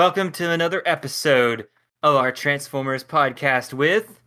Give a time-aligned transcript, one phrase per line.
[0.00, 1.68] Welcome to another episode
[2.02, 4.18] of our Transformers podcast with,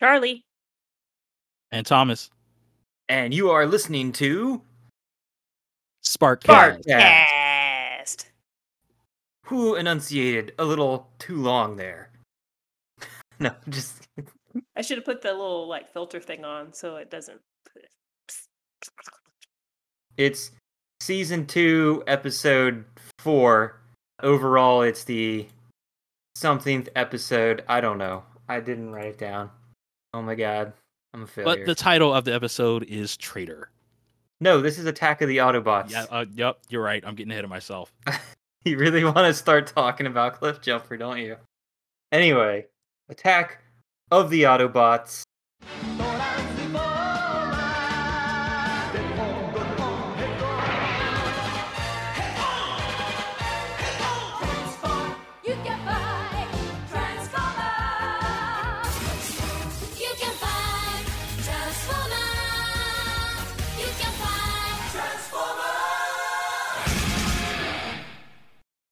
[0.00, 0.46] Charlie.
[1.70, 2.30] and Thomas.
[3.10, 4.62] and you are listening to
[6.00, 6.44] Spark.
[6.44, 8.24] Sparkcast,
[9.44, 12.08] who enunciated a little too long there.
[13.38, 14.08] no, just
[14.74, 17.42] I should have put the little like filter thing on so it doesn't.
[20.16, 20.52] it's
[21.00, 22.86] season two, episode
[23.18, 23.82] four.
[24.22, 25.46] Overall, it's the
[26.36, 27.64] somethingth episode.
[27.68, 28.22] I don't know.
[28.48, 29.50] I didn't write it down.
[30.14, 30.72] Oh my god,
[31.12, 31.58] I'm a failure.
[31.58, 33.70] But the title of the episode is Traitor.
[34.40, 35.90] No, this is Attack of the Autobots.
[35.90, 37.02] Yeah, uh, yep, you're right.
[37.06, 37.92] I'm getting ahead of myself.
[38.66, 41.36] You really want to start talking about Cliff Jumper, don't you?
[42.10, 42.66] Anyway,
[43.08, 43.62] Attack
[44.10, 45.22] of the Autobots.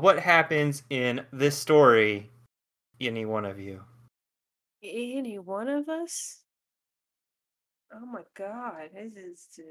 [0.05, 2.29] What happens in this story,
[3.01, 3.81] any one of you?
[4.83, 6.43] Any one of us?
[7.91, 9.63] Oh my god, this is uh,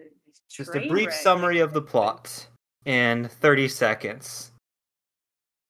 [0.49, 1.15] Just a brief wreck.
[1.15, 2.47] summary of the plot
[2.83, 4.51] in 30 seconds.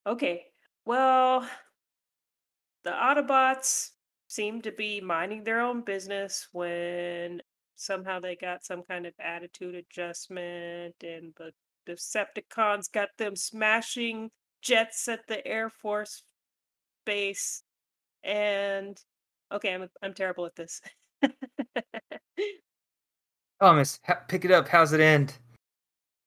[0.07, 0.45] Okay,
[0.85, 1.45] well,
[2.85, 3.89] the Autobots
[4.29, 7.41] seem to be minding their own business when
[7.75, 11.51] somehow they got some kind of attitude adjustment, and the
[11.85, 14.31] Decepticons got them smashing
[14.63, 16.23] jets at the Air Force
[17.05, 17.63] base.
[18.23, 18.97] And
[19.51, 20.81] okay, I'm I'm terrible at this.
[23.61, 24.67] Thomas, ha- pick it up.
[24.67, 25.37] How's it end?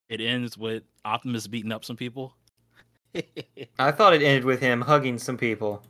[0.09, 2.37] It ends with Optimus beating up some people.
[3.79, 5.83] I thought it ended with him hugging some people.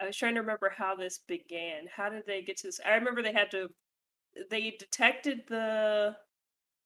[0.00, 1.84] I was trying to remember how this began.
[1.94, 2.80] How did they get to this?
[2.84, 3.68] I remember they had to.
[4.50, 6.16] They detected the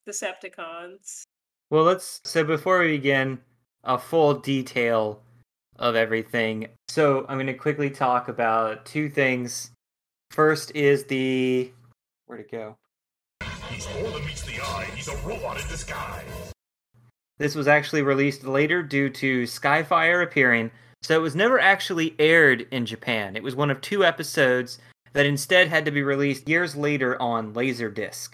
[0.09, 1.23] Decepticons.
[1.71, 2.21] Well, let's.
[2.25, 3.39] So before we begin,
[3.85, 5.23] a full detail
[5.79, 6.69] of everything.
[6.89, 9.71] So I'm going to quickly talk about two things.
[10.31, 11.71] First is the.
[12.27, 12.77] Where'd it go?
[13.69, 14.89] He's more than meets the eye.
[14.95, 16.25] He's a robot in disguise.
[17.39, 20.71] This was actually released later due to Skyfire appearing,
[21.03, 23.35] so it was never actually aired in Japan.
[23.35, 24.79] It was one of two episodes
[25.13, 28.31] that instead had to be released years later on Laserdisc.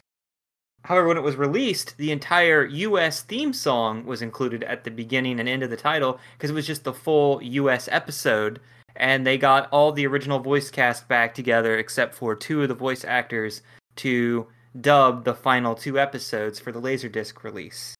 [0.84, 5.40] However, when it was released, the entire US theme song was included at the beginning
[5.40, 8.60] and end of the title because it was just the full US episode,
[8.96, 12.74] and they got all the original voice cast back together except for two of the
[12.74, 13.62] voice actors
[13.96, 14.46] to
[14.80, 17.94] dub the final two episodes for the Laserdisc release.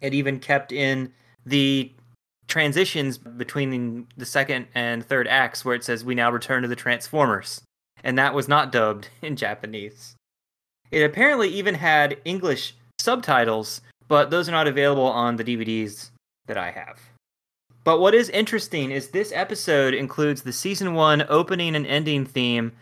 [0.00, 1.12] It even kept in
[1.46, 1.92] the
[2.48, 6.76] transitions between the second and third acts where it says we now return to the
[6.76, 7.62] Transformers.
[8.02, 10.16] And that was not dubbed in Japanese.
[10.90, 16.10] It apparently even had English subtitles, but those are not available on the DVDs
[16.46, 16.98] that I have.
[17.84, 22.72] But what is interesting is this episode includes the season one opening and ending theme,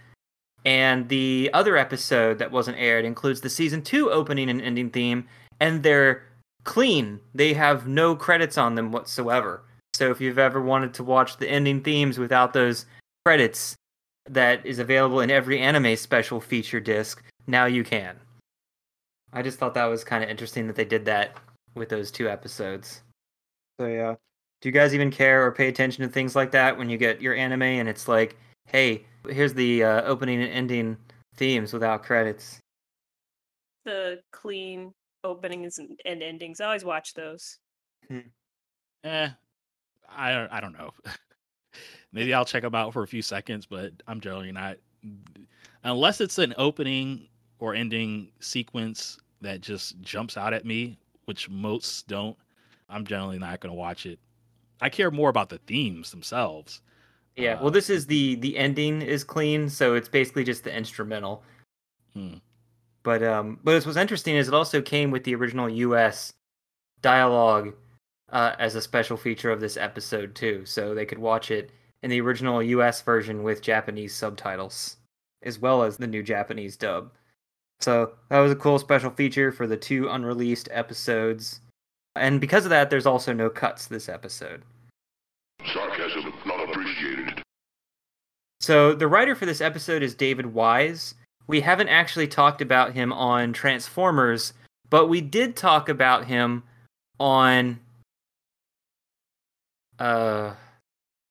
[0.64, 5.26] and the other episode that wasn't aired includes the season two opening and ending theme,
[5.60, 6.24] and they're
[6.64, 7.20] clean.
[7.34, 9.62] They have no credits on them whatsoever.
[9.94, 12.86] So if you've ever wanted to watch the ending themes without those
[13.24, 13.76] credits,
[14.28, 18.16] that is available in every anime special feature disc, now you can.
[19.32, 21.36] I just thought that was kind of interesting that they did that
[21.74, 23.02] with those two episodes.
[23.80, 24.14] So yeah.
[24.60, 27.20] Do you guys even care or pay attention to things like that when you get
[27.20, 28.36] your anime and it's like,
[28.66, 30.96] hey, here's the uh, opening and ending
[31.36, 32.58] themes without credits?
[33.84, 34.92] The clean
[35.24, 36.60] openings and, and endings.
[36.60, 37.58] I always watch those.
[39.04, 39.28] Eh,
[40.10, 40.90] I don't- I don't know.
[42.12, 44.78] Maybe I'll check them out for a few seconds, but I'm generally not.
[45.84, 52.06] Unless it's an opening or ending sequence that just jumps out at me, which most
[52.08, 52.36] don't.
[52.88, 54.18] I'm generally not going to watch it.
[54.80, 56.82] I care more about the themes themselves.
[57.36, 57.54] Yeah.
[57.54, 61.42] Uh, well, this is the the ending is clean, so it's basically just the instrumental.
[62.14, 62.34] Hmm.
[63.02, 66.32] But um, but what's interesting is it also came with the original U.S.
[67.00, 67.74] dialogue
[68.30, 71.70] uh, as a special feature of this episode too, so they could watch it
[72.02, 73.02] in the original U.S.
[73.02, 74.96] version with Japanese subtitles,
[75.42, 77.12] as well as the new Japanese dub.
[77.80, 81.60] So that was a cool special feature for the two unreleased episodes,
[82.16, 84.62] and because of that, there's also no cuts this episode.
[85.72, 87.42] Sarcasm not appreciated.
[88.60, 91.14] So the writer for this episode is David Wise.
[91.46, 94.52] We haven't actually talked about him on Transformers,
[94.90, 96.64] but we did talk about him
[97.20, 97.78] on
[99.98, 100.54] Uh,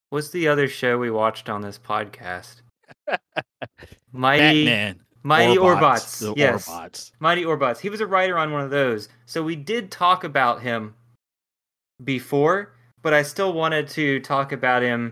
[0.09, 2.61] what's the other show we watched on this podcast?
[4.11, 4.99] Mighty Batman.
[5.27, 6.19] Mighty Orbots.
[6.19, 6.69] The yes.
[6.69, 7.11] Orbots.
[7.19, 7.79] Mighty Orbots.
[7.79, 9.09] He was a writer on one of those.
[9.25, 10.95] So we did talk about him
[12.05, 15.11] before, but I still wanted to talk about him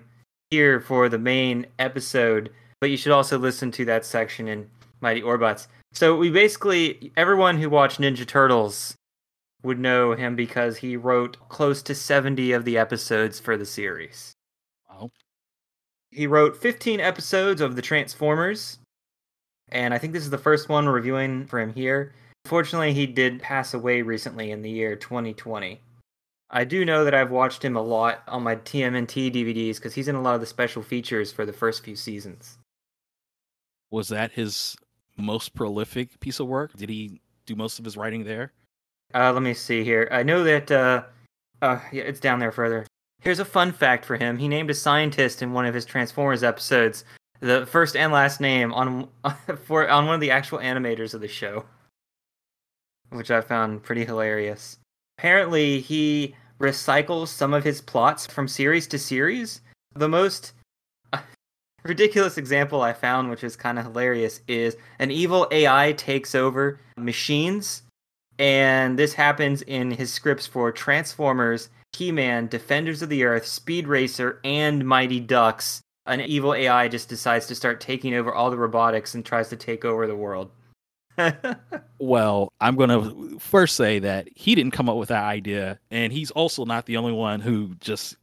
[0.52, 2.50] here for the main episode.
[2.80, 4.70] But you should also listen to that section in
[5.02, 5.68] Mighty Orbots.
[5.92, 8.96] So we basically, everyone who watched Ninja Turtles
[9.64, 14.32] would know him because he wrote close to 70 of the episodes for the series.
[14.90, 15.12] Wow.
[16.12, 18.78] He wrote 15 episodes of the Transformers,
[19.70, 22.14] and I think this is the first one we're reviewing for him here.
[22.46, 25.80] Unfortunately, he did pass away recently in the year 2020.
[26.52, 30.08] I do know that I've watched him a lot on my TMNT DVDs because he's
[30.08, 32.58] in a lot of the special features for the first few seasons.
[33.92, 34.78] Was that his
[35.18, 36.74] most prolific piece of work?
[36.74, 38.54] Did he do most of his writing there?
[39.14, 40.08] Uh, let me see here.
[40.12, 40.70] I know that.
[40.72, 41.04] Uh,
[41.62, 42.86] uh, yeah, it's down there further.
[43.22, 44.38] Here's a fun fact for him.
[44.38, 47.06] He named a scientist in one of his Transformers episodes
[47.40, 49.08] the first and last name on
[49.66, 51.66] for on one of the actual animators of the show,
[53.10, 54.78] which I found pretty hilarious.
[55.18, 59.62] Apparently, he recycles some of his plots from series to series.
[59.94, 60.54] The most
[61.84, 66.80] ridiculous example I found, which is kind of hilarious, is an evil AI takes over
[66.98, 67.84] machines
[68.38, 74.40] and this happens in his scripts for Transformers, He-Man, Defenders of the Earth, Speed Racer,
[74.44, 75.81] and Mighty Ducks.
[76.07, 79.56] An evil AI just decides to start taking over all the robotics and tries to
[79.56, 80.52] take over the world.
[81.98, 86.12] Well, I'm going to first say that he didn't come up with that idea, and
[86.12, 88.18] he's also not the only one who just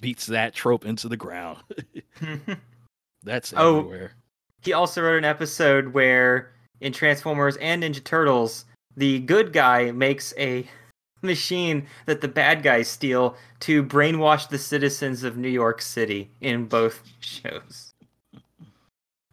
[0.00, 1.58] beats that trope into the ground.
[3.24, 3.80] That's Oh.
[3.80, 4.12] everywhere.
[4.62, 8.64] he also wrote an episode where in Transformers and Ninja Turtles,
[8.96, 10.66] the good guy makes a
[11.22, 16.66] machine that the bad guys steal to brainwash the citizens of New York City in
[16.66, 17.94] both shows.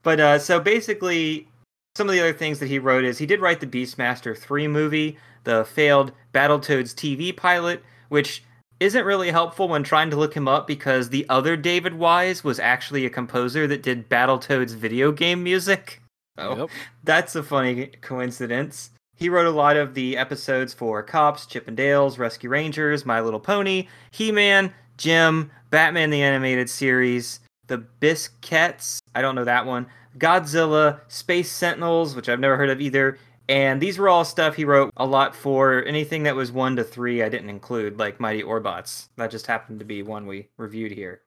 [0.02, 1.48] But uh, so basically,
[1.96, 4.68] some of the other things that he wrote is he did write the Beastmaster 3
[4.68, 8.44] movie, the failed Battletoads TV pilot, which
[8.80, 12.60] isn't really helpful when trying to look him up because the other David Wise was
[12.60, 16.02] actually a composer that did Battletoads video game music.
[16.38, 16.70] Oh, Yep.
[17.04, 18.90] that's a funny coincidence.
[19.16, 23.88] He wrote a lot of the episodes for Cops, Chippendales, Rescue Rangers, My Little Pony,
[24.12, 29.88] He-Man, Jim, Batman the Animated Series, The Biskitts, I don't know that one,
[30.18, 33.18] Godzilla, Space Sentinels, which I've never heard of either,
[33.50, 35.84] and these were all stuff he wrote a lot for.
[35.86, 39.10] Anything that was 1 to 3 I didn't include, like Mighty Orbots.
[39.18, 41.22] That just happened to be one we reviewed here.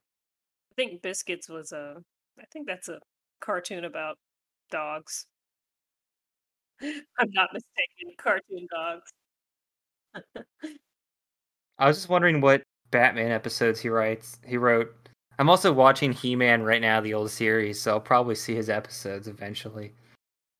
[0.73, 1.97] I think Biskitts was a.
[2.39, 3.01] I think that's a
[3.41, 4.19] cartoon about
[4.71, 5.27] dogs.
[6.83, 8.15] I'm not mistaken.
[8.19, 9.11] Cartoon dogs.
[11.79, 14.39] I was just wondering what Batman episodes he writes.
[14.45, 14.95] He wrote.
[15.39, 19.29] I'm also watching He-Man right now, the old series, so I'll probably see his episodes
[19.29, 19.93] eventually.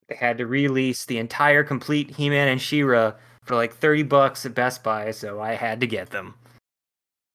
[0.09, 4.55] They had to release the entire complete He-Man and She-Ra for like 30 bucks at
[4.55, 6.35] Best Buy, so I had to get them.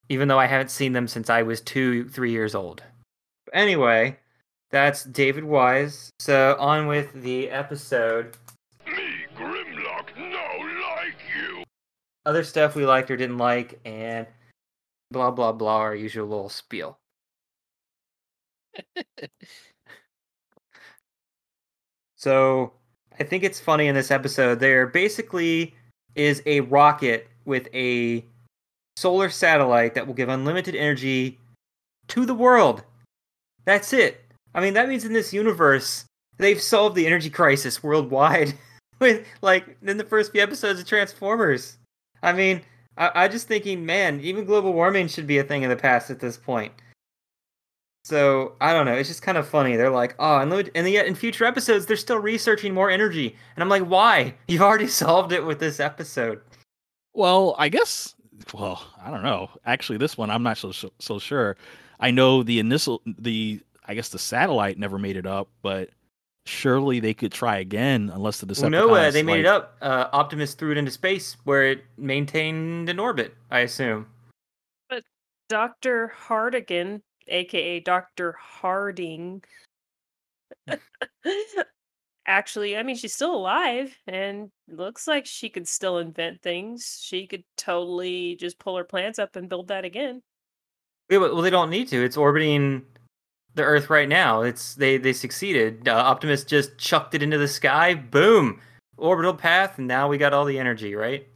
[0.10, 2.84] Even though I haven't seen them since I was 2 3 years old.
[3.54, 4.18] Anyway,
[4.70, 6.12] that's David Wise.
[6.20, 8.38] So on with the episode.
[12.26, 14.28] Other stuff we liked or didn't like, and
[15.12, 16.98] blah blah blah, our usual little spiel.
[22.16, 22.74] so
[23.20, 24.60] I think it's funny in this episode.
[24.60, 25.76] There basically
[26.16, 28.26] is a rocket with a
[28.96, 31.40] solar satellite that will give unlimited energy
[32.08, 32.84] to the world.
[33.66, 34.22] That's it.
[34.54, 36.06] I mean, that means in this universe,
[36.38, 38.54] they've solved the energy crisis worldwide
[39.00, 41.78] with like in the first few episodes of Transformers.
[42.24, 42.62] I mean,
[42.98, 46.10] I, I just thinking, man, even global warming should be a thing of the past
[46.10, 46.74] at this point.
[48.04, 48.94] So I don't know.
[48.94, 49.76] It's just kind of funny.
[49.76, 53.64] They're like, oh, and, and yet in future episodes, they're still researching more energy, and
[53.64, 54.36] I'm like, why?
[54.48, 56.42] You've already solved it with this episode.
[57.14, 58.16] Well, I guess.
[58.54, 59.50] Well, I don't know.
[59.66, 61.58] Actually, this one I'm not so, so sure.
[62.00, 65.90] I know the initial the I guess the satellite never made it up, but
[66.46, 69.78] surely they could try again unless the Well, no, uh, Decepticons, they made it up.
[69.82, 73.36] Uh, Optimus threw it into space where it maintained an orbit.
[73.50, 74.08] I assume.
[74.90, 75.04] But
[75.50, 76.14] Dr.
[76.28, 78.34] Hardigan, aka Dr.
[78.34, 79.44] Harding.
[82.28, 87.00] Actually, I mean, she's still alive and looks like she could still invent things.
[87.02, 90.22] She could totally just pull her plants up and build that again.
[91.10, 92.04] Yeah, well, they don't need to.
[92.04, 92.86] It's orbiting
[93.56, 94.42] the Earth right now.
[94.42, 95.88] It's they they succeeded.
[95.88, 97.94] Uh, Optimus just chucked it into the sky.
[97.96, 98.60] Boom,
[98.98, 100.96] orbital path, and now we got all the energy.
[100.96, 101.28] Right?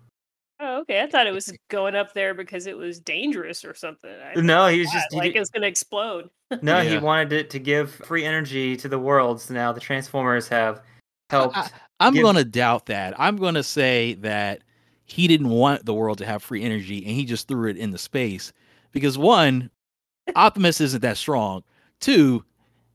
[0.60, 4.10] Oh, Okay, I thought it was going up there because it was dangerous or something.
[4.10, 6.30] I No, he was that, just he like it's gonna explode.
[6.62, 9.42] no, he wanted it to give free energy to the world.
[9.42, 10.82] So now the Transformers have
[11.30, 11.58] helped.
[11.58, 11.70] I,
[12.00, 13.20] I'm give- going to doubt that.
[13.20, 14.62] I'm going to say that
[15.06, 17.98] he didn't want the world to have free energy and he just threw it into
[17.98, 18.54] space
[18.92, 19.70] because one,
[20.36, 21.64] Optimus isn't that strong.
[22.00, 22.44] Two,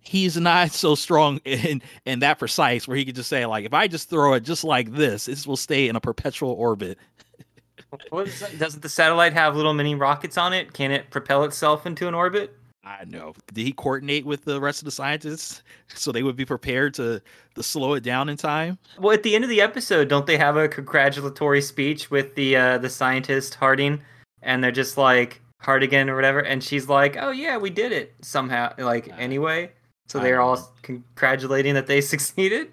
[0.01, 3.75] he's not so strong and and that precise where he could just say like if
[3.75, 6.99] I just throw it just like this, this will stay in a perpetual orbit.
[8.59, 10.73] Doesn't the satellite have little mini rockets on it?
[10.73, 12.57] Can it propel itself into an orbit?
[12.85, 13.35] I know.
[13.53, 17.21] Did he coordinate with the rest of the scientists so they would be prepared to
[17.55, 18.79] to slow it down in time?
[18.99, 22.57] Well, at the end of the episode, don't they have a congratulatory speech with the
[22.57, 24.01] uh, the scientist Harding,
[24.43, 28.15] and they're just like Hardigan or whatever, and she's like, "Oh yeah, we did it
[28.23, 29.73] somehow." Like Uh, anyway,
[30.09, 30.69] so I they're all know.
[30.83, 32.73] congratulating that they succeeded.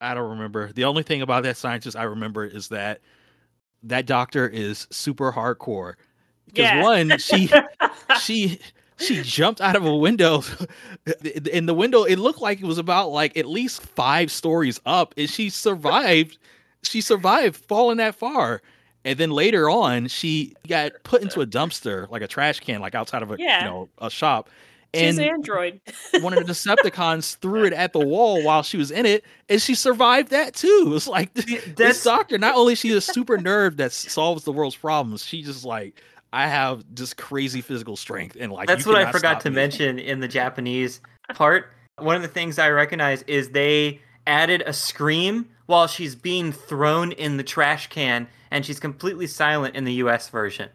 [0.00, 0.72] I don't remember.
[0.72, 3.00] The only thing about that scientist I remember is that
[3.84, 5.94] that doctor is super hardcore.
[6.46, 6.82] Because Yeah.
[6.82, 7.50] one, she
[8.20, 8.58] she
[8.98, 10.42] she jumped out of a window
[11.50, 15.12] in the window it looked like it was about like at least five stories up
[15.16, 16.38] and she survived
[16.84, 18.60] she survived falling that far
[19.04, 22.94] and then later on she got put into a dumpster like a trash can like
[22.94, 23.60] outside of a Yeah.
[23.60, 24.48] you know a shop
[24.94, 25.80] She's and android.
[26.20, 29.60] one of the decepticons threw it at the wall while she was in it and
[29.60, 33.38] she survived that too it's like See, this doctor not only is she a super
[33.38, 36.02] nerd that solves the world's problems she just like
[36.34, 39.56] i have just crazy physical strength and like that's what I forgot to me.
[39.56, 41.00] mention in the Japanese
[41.34, 41.72] part.
[41.98, 47.12] One of the things I recognize is they added a scream while she's being thrown
[47.12, 50.28] in the trash can, and she's completely silent in the U.S.
[50.28, 50.68] version.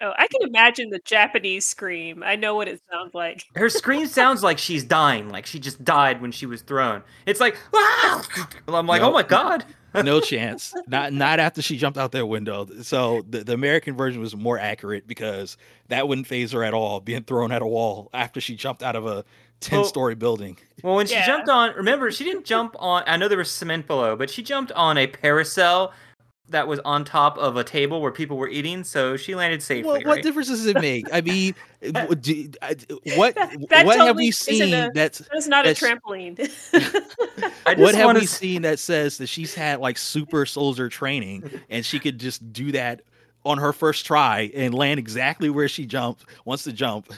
[0.00, 2.24] Oh, I can imagine the Japanese scream.
[2.24, 3.44] I know what it sounds like.
[3.54, 7.02] Her scream sounds like she's dying, like she just died when she was thrown.
[7.24, 8.26] It's like, "Ah!"
[8.66, 9.10] I'm like, No.
[9.10, 9.64] oh my god.
[9.94, 14.22] no chance not not after she jumped out that window so the, the american version
[14.22, 18.08] was more accurate because that wouldn't phase her at all being thrown at a wall
[18.14, 19.22] after she jumped out of a
[19.60, 21.26] 10 Well- story building Well, when she Yeah.
[21.26, 23.04] jumped on, remember, she didn't jump on.
[23.06, 25.92] I know there was cement below, but she jumped on a parasol
[26.52, 29.82] that was on top of a table where people were eating, so she landed safely.
[29.90, 30.22] Well, what right?
[30.22, 31.06] difference does it make?
[31.12, 31.54] I mean,
[32.20, 32.76] do- I-
[33.16, 36.38] what That- that what have we seen a- that's That's not a trampoline.
[37.76, 41.48] What have wanna we s- seen that says that she's had like super soldier training
[41.70, 43.02] and she could just do that
[43.44, 47.12] on her first try and land exactly where she jumped wants to jump.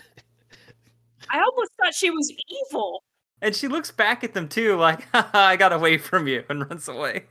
[1.31, 2.33] I almost thought she was
[2.71, 3.03] evil.
[3.43, 6.69] And she looks back at them too, like, Haha, I got away from you, and
[6.69, 7.25] runs away.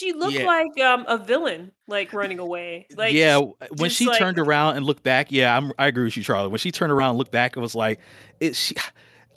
[0.00, 0.46] She looked Yeah.
[0.46, 2.86] like um, a villain, like running away.
[2.96, 3.38] Like yeah,
[3.76, 6.48] when she like- turned around and looked back, yeah, I'm, I agree with you, Charlie.
[6.48, 8.00] When she turned around and looked back, it was like,
[8.40, 8.56] it.
[8.56, 8.74] She,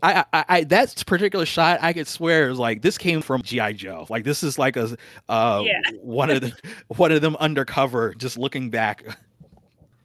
[0.04, 3.42] I, I, I, that particular shot, I could swear, it was like this came from
[3.42, 4.06] GI Joe.
[4.10, 4.98] Like this is like a,
[5.30, 5.80] uh, Yeah.
[6.02, 6.54] one of the,
[6.98, 9.04] one of them undercover, just looking back.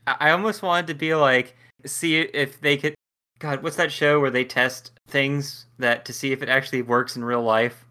[0.07, 2.95] I I almost wanted to be like, see if they could.
[3.41, 7.17] God, what's that show where they test things that to see if it actually works
[7.17, 7.85] in real life?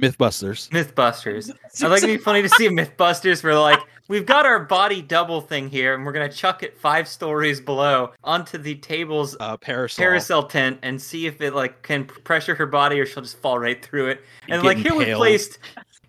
[0.00, 0.70] MythBusters.
[0.70, 1.50] Mythbusters.
[1.84, 5.02] I'd like to be funny to see a Mythbusters where like we've got our body
[5.02, 9.56] double thing here, and we're gonna chuck it five stories below onto the table's Uh,
[9.58, 10.02] parasol.
[10.02, 13.58] carousel tent and see if it like can pressure her body or she'll just fall
[13.58, 14.24] right through it.
[14.44, 15.18] And And like here we impaled.
[15.20, 15.58] placed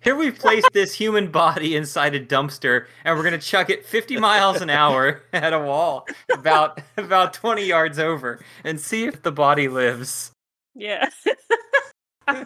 [0.00, 4.16] here we placed this human body inside a dumpster and we're gonna chuck it 50
[4.16, 9.32] miles an hour at a wall about about 20 yards over and see if the
[9.32, 10.32] body lives.
[10.74, 11.08] yeah.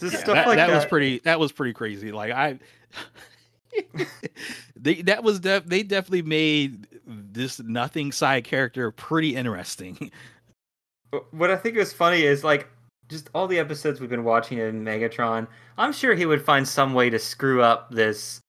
[0.00, 0.74] Just Yeah, stuff that, like that that.
[0.74, 2.58] was pretty that was pretty crazy like i
[4.76, 10.10] they that was def, they definitely made this nothing side character pretty interesting
[11.32, 12.68] What I think is funny is like
[13.08, 15.48] just all the episodes we've been watching in Megatron.
[15.76, 18.40] I'm sure he would find some way to screw up this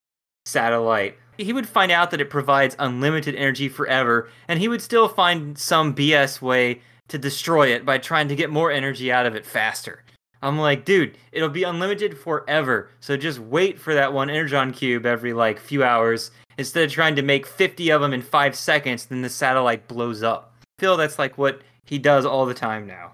[0.46, 1.18] satellite.
[1.38, 5.58] He would find out that it provides unlimited energy forever, and he would still find
[5.58, 9.46] some BS way to destroy it by trying to get more energy out of it
[9.46, 10.04] faster.
[10.42, 12.90] I'm like, dude, it'll be unlimited forever.
[13.00, 17.16] So just wait for that one energon cube every like few hours instead of trying
[17.16, 20.54] to make 50 of them in 5 seconds then the satellite blows up.
[20.62, 23.12] I feel that's like what he does all the time now.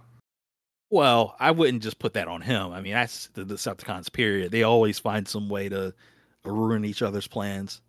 [0.89, 4.63] well i wouldn't just put that on him i mean that's the decepticons period they
[4.63, 5.93] always find some way to
[6.45, 7.81] ruin each other's plans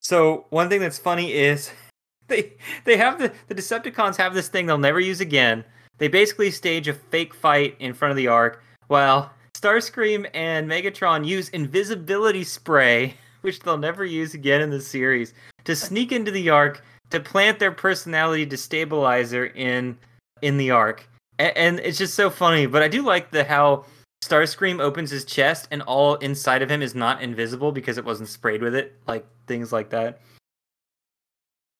[0.00, 1.70] So one thing that's funny is
[2.28, 2.52] they
[2.84, 5.64] they have the the Decepticons have this thing they'll never use again.
[5.98, 11.26] They basically stage a fake fight in front of the Ark, while Starscream and Megatron
[11.26, 15.34] use invisibility spray, which they'll never use again in the series,
[15.64, 19.96] to sneak into the Ark to plant their personality destabilizer in
[20.42, 21.08] in the Ark.
[21.38, 23.84] And it's just so funny, but I do like the how
[24.24, 28.28] Starscream opens his chest and all inside of him is not invisible because it wasn't
[28.28, 30.20] sprayed with it, like things like that.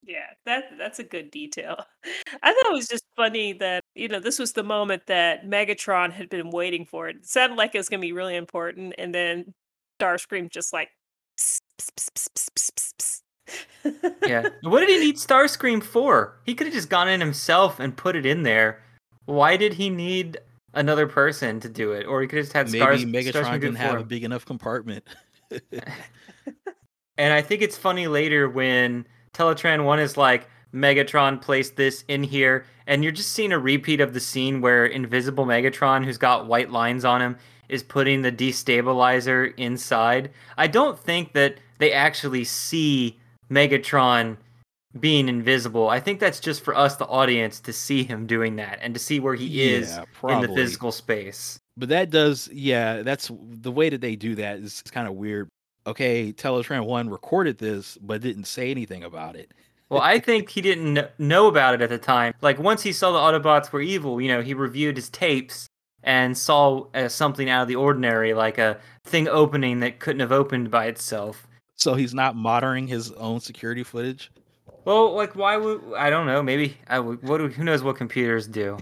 [0.05, 1.77] Yeah, that that's a good detail.
[2.43, 6.13] I thought it was just funny that, you know, this was the moment that Megatron
[6.13, 7.09] had been waiting for.
[7.09, 9.55] It sounded like it was gonna be really important, and then
[10.01, 10.91] Starscream just like
[11.39, 13.23] "Psst, psst, psst, psst, psst, psst,
[13.85, 14.49] psst." Yeah.
[14.63, 16.39] what did he need Starscream for?
[16.45, 18.83] He could have just gone in himself and put it in there.
[19.25, 20.39] Why did he need
[20.75, 22.07] another person to do it?
[22.07, 24.01] Or he could have just had Maybe Stars, Megatron Starscream didn't have him.
[24.03, 25.05] a big enough compartment.
[27.19, 32.23] And I think it's funny later when Teletran 1 is like, Megatron placed this in
[32.23, 36.47] here, and you're just seeing a repeat of the scene where Invisible Megatron, who's got
[36.47, 37.37] white lines on him,
[37.69, 40.31] is putting the destabilizer inside.
[40.57, 43.19] I don't think that they actually see
[43.51, 44.37] Megatron
[45.01, 45.89] being invisible.
[45.89, 49.01] I think that's just for us, the audience, to see him doing that and to
[49.01, 51.59] see where he is Yeah, in the physical space.
[51.77, 55.49] But that does, yeah, that's the way that they do that is kind of weird.
[55.87, 59.53] Okay, Teletran 1 recorded this, but didn't say anything about it.
[59.89, 62.35] Well, I think he didn't know about it at the time.
[62.41, 65.69] Like once he saw the Autobots were evil, you know, he reviewed his tapes
[66.03, 70.33] and saw uh, something out of the ordinary, like a thing opening that couldn't have
[70.33, 71.47] opened by itself.
[71.77, 74.31] So he's not monitoring his own security footage.
[74.85, 76.43] Well, like why would I don't know?
[76.43, 78.79] Maybe I would, what who knows what computers do?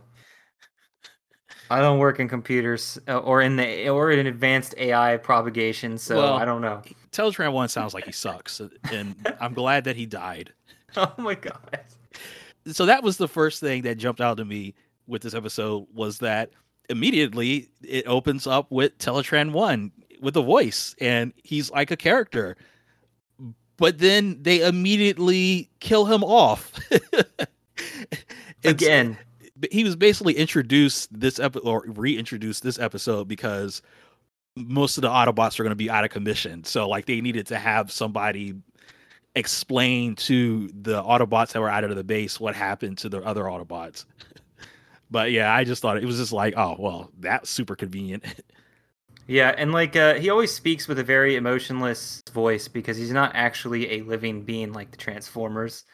[1.71, 6.17] I don't work in computers uh, or in the or in advanced AI propagation, so
[6.17, 6.83] Well, I don't know.
[7.11, 8.61] Teletran 1 sounds like he sucks,
[8.93, 10.53] and I'm glad that he died.
[10.97, 11.81] Oh my god.
[12.67, 14.75] so that was the first thing that jumped out to me
[15.07, 16.51] with this episode was that
[16.89, 22.57] immediately it opens up with Teletran 1 with a voice and he's like a character.
[23.77, 26.73] But then they immediately kill him off.
[28.65, 29.19] Again,
[29.71, 33.83] he was basically introduced this episode or reintroduced this episode because
[34.57, 36.63] most of the Autobots are going to be out of commission.
[36.65, 38.55] So like they needed to have somebody
[39.35, 43.45] explain to the Autobots that were out of the base what happened to the other
[43.45, 44.05] Autobots.
[45.11, 48.25] but yeah, I just thought it was just like, oh well, that's super convenient.
[49.27, 53.33] Yeah, and like uh, he always speaks with a very emotionless voice because he's not
[53.35, 55.85] actually a living being like the Transformers.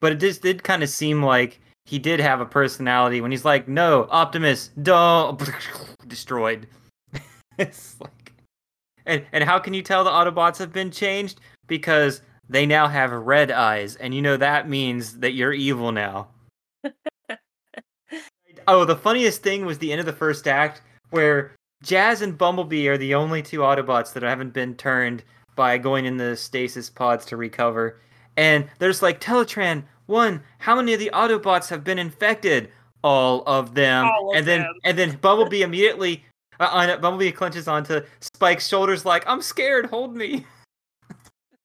[0.00, 3.44] But it just did kind of seem like he did have a personality when he's
[3.44, 5.40] like, "No, Optimus, don't
[6.08, 6.66] destroyed."
[7.58, 8.32] it's like,
[9.06, 11.40] and and how can you tell the Autobots have been changed?
[11.68, 16.26] Because they now have red eyes, and you know that means that you're evil now.
[18.66, 21.52] oh, the funniest thing was the end of the first act where
[21.84, 25.22] Jazz and Bumblebee are the only two Autobots that haven't been turned
[25.54, 28.00] by going in the stasis pods to recover.
[28.36, 32.70] And there's like Teletran, one, how many of the Autobots have been infected?
[33.04, 34.06] All of them.
[34.06, 34.74] All of and then them.
[34.84, 36.24] and then Bumblebee immediately
[36.58, 40.46] uh, on Bumblebee clenches onto Spike's shoulders like, "I'm scared, hold me."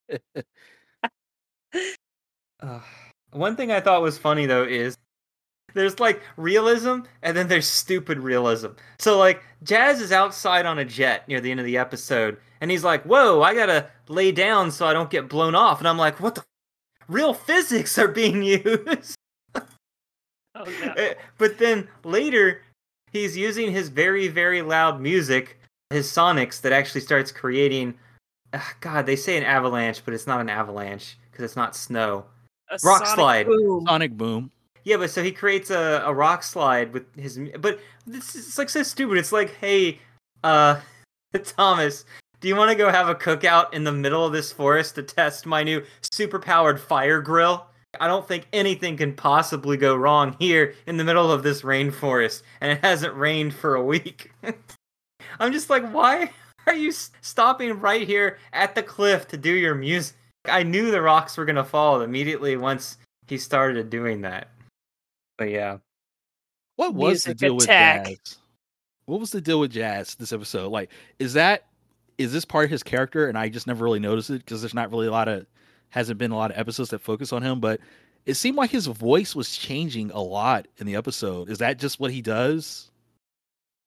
[2.65, 2.81] Ugh.
[3.31, 4.97] One thing I thought was funny though is
[5.73, 8.69] there's like realism and then there's stupid realism.
[8.99, 12.71] So like Jazz is outside on a jet near the end of the episode and
[12.71, 15.87] he's like, "Whoa, I got to lay down so I don't get blown off." And
[15.87, 16.47] I'm like, "What the f-
[17.07, 19.17] real physics are being used?"
[19.55, 20.93] Oh no.
[20.93, 22.61] Eh, but then later
[23.11, 27.95] he's using his very very loud music, his sonics that actually starts creating
[28.53, 32.25] ah, God, they say an avalanche, but it's not an avalanche because it's not snow.
[32.69, 33.45] A rock sonic slide.
[33.47, 33.85] boom.
[33.85, 34.51] Sonic Boom.
[34.83, 37.39] Yeah, but so he creates a, a rock slide with his.
[37.59, 39.17] But this is it's like so stupid.
[39.17, 39.99] It's like, hey,
[40.43, 40.79] uh,
[41.43, 42.05] Thomas,
[42.39, 45.03] do you want to go have a cookout in the middle of this forest to
[45.03, 47.65] test my new super powered fire grill?
[47.99, 52.43] I don't think anything can possibly go wrong here in the middle of this rainforest,
[52.61, 54.31] and it hasn't rained for a week.
[55.39, 56.29] I'm just like, why
[56.67, 60.15] are you stopping right here at the cliff to do your music?
[60.49, 64.49] I knew the rocks were gonna fall immediately once he started doing that.
[65.37, 65.77] But yeah,
[66.77, 68.07] What was the deal attack.
[68.07, 68.37] with Jazz?
[69.05, 70.71] What was the deal with Jazz this episode?
[70.71, 71.65] Like, is that
[72.17, 73.27] is this part of his character?
[73.27, 75.45] And I just never really noticed it because there's not really a lot of
[75.89, 77.59] hasn't been a lot of episodes that focus on him.
[77.59, 77.81] But
[78.25, 81.49] it seemed like his voice was changing a lot in the episode.
[81.49, 82.89] Is that just what he does?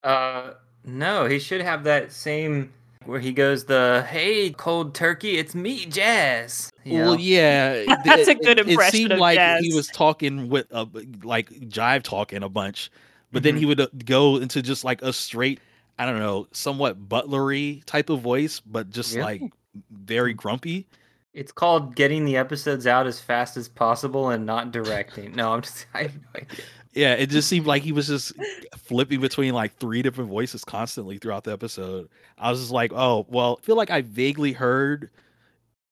[0.04, 0.52] uh,
[0.84, 2.72] no, he should have that same
[3.08, 7.18] where he goes the "Hey, cold turkey, it's me, Jazz." You Well, know?
[7.18, 9.64] yeah, That's a it- good it, It seemed of like Jazz.
[9.64, 10.86] he was talking with a
[11.22, 12.90] like jive talking a bunch,
[13.32, 13.58] but then Mhm.
[13.58, 15.60] he would uh, go into just like a straight,
[15.98, 19.24] I don't know, somewhat butlery type of voice, but just Yeah.
[19.24, 19.42] like
[19.90, 20.86] very grumpy.
[21.34, 25.34] It's called getting the episodes out as fast as possible and not directing.
[25.36, 26.64] No, I'm just I have no idea.
[26.98, 28.32] Yeah, it just seemed like he was just
[28.76, 32.08] flipping between like three different voices constantly throughout the episode.
[32.36, 35.10] I was just like, oh, well, I feel like I vaguely heard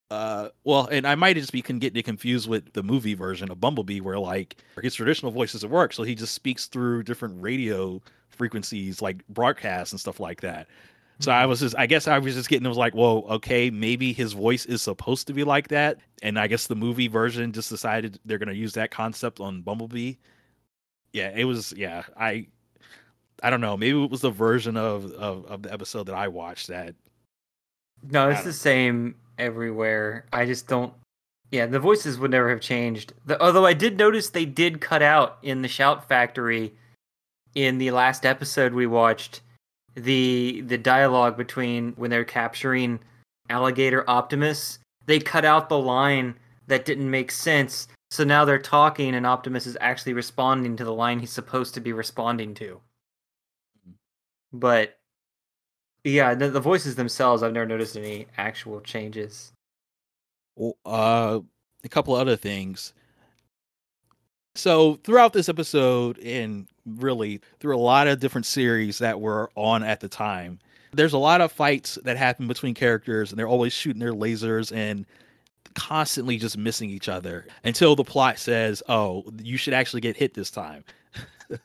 [0.08, 3.60] uh well and i might just be con- getting confused with the movie version of
[3.60, 8.00] bumblebee where like his traditional voice doesn't work so he just speaks through different radio
[8.28, 10.68] frequencies like broadcasts and stuff like that.
[11.18, 13.68] So i was just i guess i was just getting it was like whoa okay
[13.68, 15.98] maybe his voice is supposed to be like that.
[16.22, 19.62] And i guess the movie version just decided they're going to use that concept on
[19.62, 20.14] bumblebee
[21.16, 22.46] yeah it was yeah i
[23.42, 26.28] i don't know maybe it was the version of of, of the episode that i
[26.28, 26.94] watched that
[28.10, 30.26] No, it's the don't- same everywhere.
[30.32, 30.92] I just don't.
[31.50, 33.12] Yeah, the voices would never have changed.
[33.26, 36.72] The, although I did notice they did cut out in the Shout Factory
[37.54, 39.40] in the last episode we watched
[39.94, 42.98] the the dialogue between when they're capturing
[43.48, 44.78] alligator Optimus.
[45.06, 46.34] They cut out the line
[46.66, 47.88] that didn't make sense.
[48.10, 51.80] So now they're talking and Optimus is actually responding to the line he's supposed to
[51.80, 52.80] be responding to.
[54.52, 54.98] But
[56.04, 59.52] yeah, the, the voices themselves, I've never noticed any actual changes.
[60.54, 61.40] Well, uh,
[61.84, 62.92] a couple other things.
[64.54, 69.82] So throughout this episode, and really through a lot of different series that were on
[69.82, 70.60] at the time,
[70.92, 74.74] there's a lot of fights that happen between characters, and they're always shooting their lasers
[74.74, 75.04] and
[75.74, 80.34] constantly just missing each other until the plot says, "Oh, you should actually get hit
[80.34, 80.84] this time."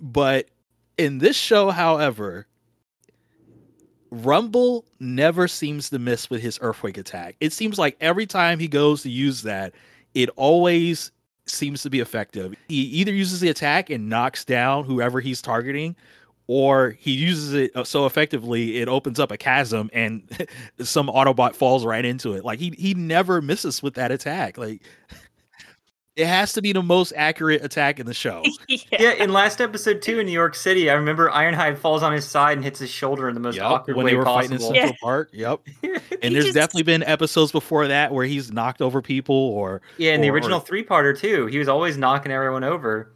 [0.00, 0.46] but
[0.96, 2.46] in this show, however,
[4.10, 7.36] Rumble never seems to miss with his earthquake attack.
[7.40, 9.74] It seems like every time he goes to use that,
[10.14, 11.10] it always
[11.46, 12.54] seems to be effective.
[12.68, 15.96] He either uses the attack and knocks down whoever he's targeting,
[16.46, 20.22] or he uses it uh, so effectively it opens up a chasm and
[20.80, 22.44] some Autobot falls right into it.
[22.44, 24.58] Like he he never misses with that attack.
[24.58, 24.82] Like
[26.16, 28.42] it has to be the most accurate attack in the show.
[28.68, 28.78] yeah.
[28.92, 32.24] Yeah, in last episode two in New York City, I remember Ironhide falls on his
[32.24, 34.52] side and hits his shoulder in the most Yup, awkward when way they were fighting
[34.52, 34.74] in possible.
[34.76, 35.30] Central Park.
[35.32, 35.60] Yep.
[36.22, 40.12] And there's just- definitely been episodes before that where he's knocked over people or Yeah,
[40.14, 43.10] in the Or- or- original three-parter too, he was always knocking everyone over.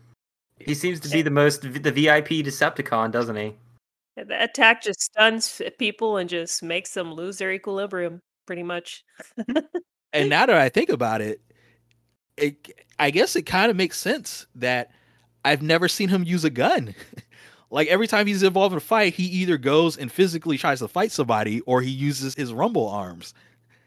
[0.60, 3.54] He seems to be the most the VIP Decepticon, doesn't he?
[4.16, 9.04] The attack just stuns people and just makes them lose their equilibrium, pretty much.
[10.12, 11.40] and now that I think about it,
[12.36, 12.68] it
[12.98, 14.90] I guess it kind of makes sense that
[15.44, 16.94] I've never seen him use a gun.
[17.70, 20.88] like every time he's involved in a fight, he either goes and physically tries to
[20.88, 23.34] fight somebody or he uses his rumble arms.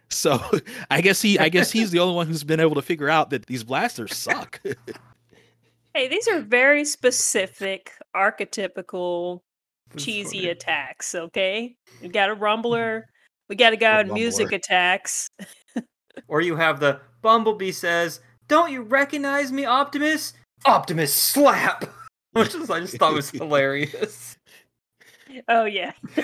[0.09, 0.41] So
[0.91, 3.31] I guess he I guess he's the only one who's been able to figure out
[3.31, 4.61] that these blasters suck.
[5.93, 9.41] Hey, these are very specific, archetypical,
[9.89, 10.49] That's cheesy funny.
[10.49, 11.75] attacks, okay?
[12.01, 12.43] We got a mm-hmm.
[12.43, 13.03] rumbler,
[13.49, 15.27] we got a guy with music attacks.
[16.27, 20.33] Or you have the Bumblebee says, "Don't you recognize me, Optimus?"
[20.65, 21.85] Optimus slap,
[22.31, 24.37] which is, I just thought was hilarious.
[25.47, 25.93] Oh yeah.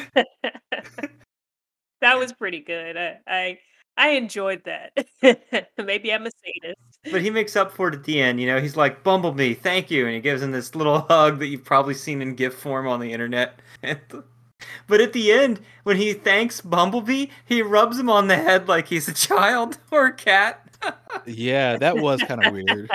[2.02, 2.98] that was pretty good.
[2.98, 3.60] I, I
[3.98, 4.94] I enjoyed that.
[5.78, 6.82] Maybe I'm a sadist.
[7.12, 8.40] But he makes up for it at the end.
[8.40, 11.48] You know, he's like, "Bumblebee, thank you," and he gives him this little hug that
[11.48, 13.60] you've probably seen in GIF form on the internet.
[14.88, 18.88] but at the end, when he thanks Bumblebee, he rubs him on the head like
[18.88, 20.64] he's a child or a cat.
[21.26, 22.90] yeah, that was kind of weird.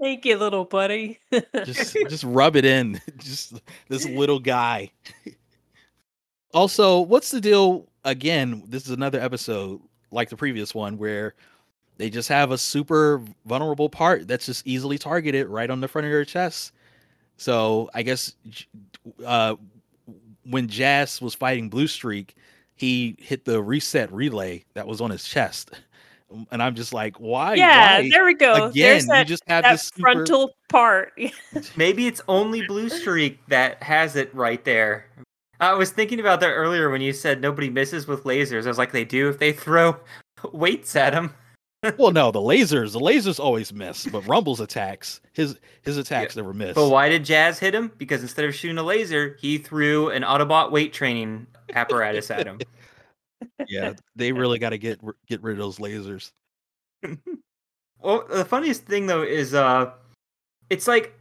[0.00, 1.18] Thank you, little buddy.
[1.64, 4.92] just just rub it in just this little guy
[6.54, 9.80] also what's the deal again this is another episode
[10.10, 11.34] like the previous one where
[11.96, 16.06] they just have a super vulnerable part that's just easily targeted right on the front
[16.06, 16.72] of your chest
[17.36, 18.34] so i guess
[19.24, 19.54] uh
[20.44, 22.36] when jazz was fighting blue streak
[22.76, 25.72] he hit the reset relay that was on his chest
[26.50, 28.08] and i'm just like why yeah, why?
[28.10, 28.66] there we go.
[28.66, 31.18] again There's you just have that this super- frontal part.
[31.76, 35.06] Maybe it's only Blue Streak that has it right there.
[35.60, 38.64] I was thinking about that earlier when you said nobody misses with lasers.
[38.64, 39.96] I was like, they do if they throw
[40.52, 41.34] weights at them.
[41.96, 46.52] well, no, the lasers, the lasers always miss, but Rumble's attacks, his his attacks never
[46.52, 46.74] miss.
[46.74, 47.92] But why did Jazz hit him?
[47.98, 52.58] Because instead of shooting a laser, he threw an Autobot weight training apparatus at him.
[53.68, 56.32] yeah, they really got to get get rid of those lasers.
[58.00, 59.92] Well, the funniest thing though is uh
[60.70, 61.14] it's like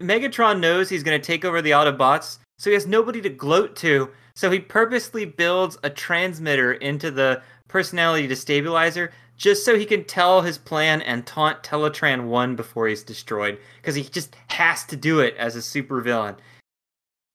[0.00, 3.74] Megatron knows he's going to take over the Autobots, so he has nobody to gloat
[3.76, 4.10] to.
[4.34, 10.42] So he purposely builds a transmitter into the personality destabilizer just so he can tell
[10.42, 15.20] his plan and taunt Teletran 1 before he's destroyed because he just has to do
[15.20, 16.36] it as a supervillain.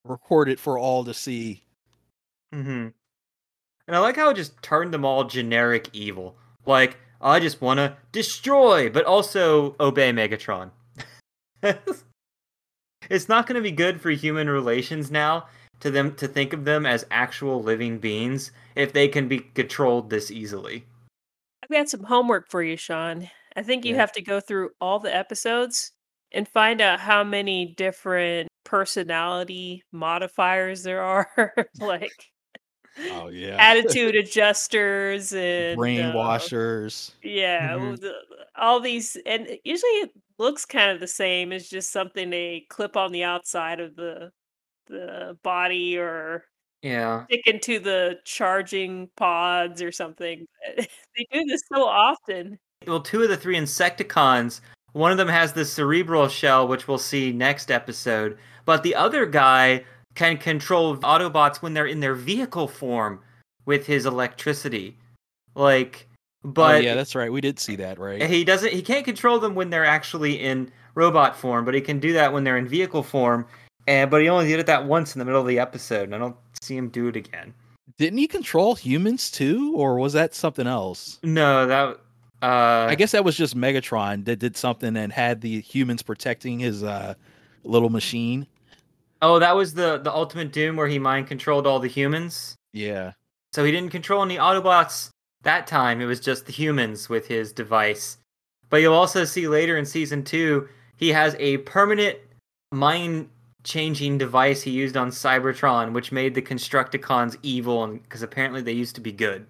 [0.04, 1.64] Record it for all to see.
[2.54, 2.90] Mm-hmm.
[3.88, 6.36] And I like how it just turned them all generic evil.
[6.68, 10.70] Like I just want to destroy, but also obey Megatron.
[13.10, 15.48] it's not going to be good for human relations now
[15.80, 20.10] to them to think of them as actual living beings if they can be controlled
[20.10, 20.86] this easily.
[21.64, 23.30] I've got some homework for you, Sean.
[23.56, 24.02] I think you Yeah.
[24.02, 25.92] have to go through all the episodes
[26.32, 32.26] and find out how many different personality modifiers there are, like
[33.12, 33.58] Oh yeah.
[33.60, 37.12] attitude adjusters and uh, Brainwashers.
[37.24, 38.12] yeah, Mhm.
[38.56, 41.52] all these, and usually it looks kind of the same.
[41.52, 44.32] It's just something they clip on the outside of the
[44.88, 46.46] the body or
[46.84, 47.26] Yeah.
[47.26, 50.46] stick into the charging pods or something.
[50.78, 52.60] they do this so often.
[52.86, 54.62] Well, two of the three Insecticons,
[54.94, 59.26] one of them has the cerebral shell, which we'll see next episode, but the other
[59.26, 63.22] guy can control Autobots when they're in their vehicle form
[63.66, 64.98] with his electricity.
[65.56, 66.08] Like,
[66.46, 67.32] but oh yeah, that's right.
[67.32, 68.22] We did see that, right?
[68.22, 68.72] he doesn't.
[68.72, 72.32] He can't control them when they're actually in robot form, but he can do that
[72.32, 73.48] when they're in vehicle form.
[73.88, 76.16] And but he only did it that once in the middle of the episode, and
[76.16, 77.54] I don't see him do it again.
[77.98, 81.20] Didn't he control humans too, or was that something else?
[81.24, 82.00] No, that.
[82.44, 86.60] Uh, I guess that was just Megatron that did something and had the humans protecting
[86.60, 87.16] his uh,
[87.64, 88.46] little machine.
[89.22, 92.56] Oh, that was the the Ultimate Doom where he mind controlled all the humans.
[92.74, 93.14] Yeah.
[93.54, 95.10] So he didn't control any Autobots
[95.46, 96.02] that time.
[96.02, 98.18] It was just the humans with his device.
[98.70, 102.18] But you'll also see later in season two, he has a permanent
[102.72, 103.30] mind
[103.64, 108.72] changing device he used on Cybertron, which made the Constructicons evil, and because apparently they
[108.74, 109.46] used to be good.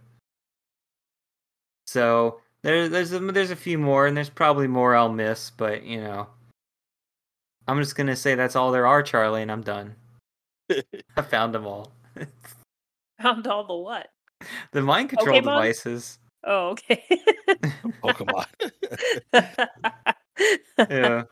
[1.87, 5.83] So there, there's a, there's a few more, and there's probably more I'll miss, but
[5.83, 6.27] you know,
[7.67, 9.95] I'm just gonna say that's all there are, Charlie, and I'm done.
[11.17, 11.91] I found them all.
[13.21, 14.09] Found all the what?
[14.71, 15.43] The mind control Pokemon?
[15.43, 16.19] devices.
[16.43, 17.03] Oh, okay.
[18.03, 18.45] Pokemon.
[20.89, 21.23] Yeah.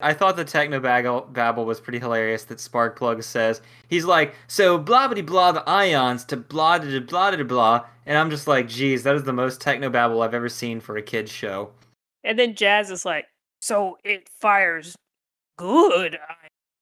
[0.00, 3.62] I thought the techno babble was pretty hilarious that Sparkplug says.
[3.88, 7.86] He's like, so blah blah blah the ions to blah blah blah blah blah.
[8.04, 10.96] And I'm just like, geez, that is the most techno babble I've ever seen for
[10.98, 11.70] a kid's show.
[12.22, 13.26] and then Jazz is like,
[13.62, 14.94] so it fires
[15.56, 16.18] good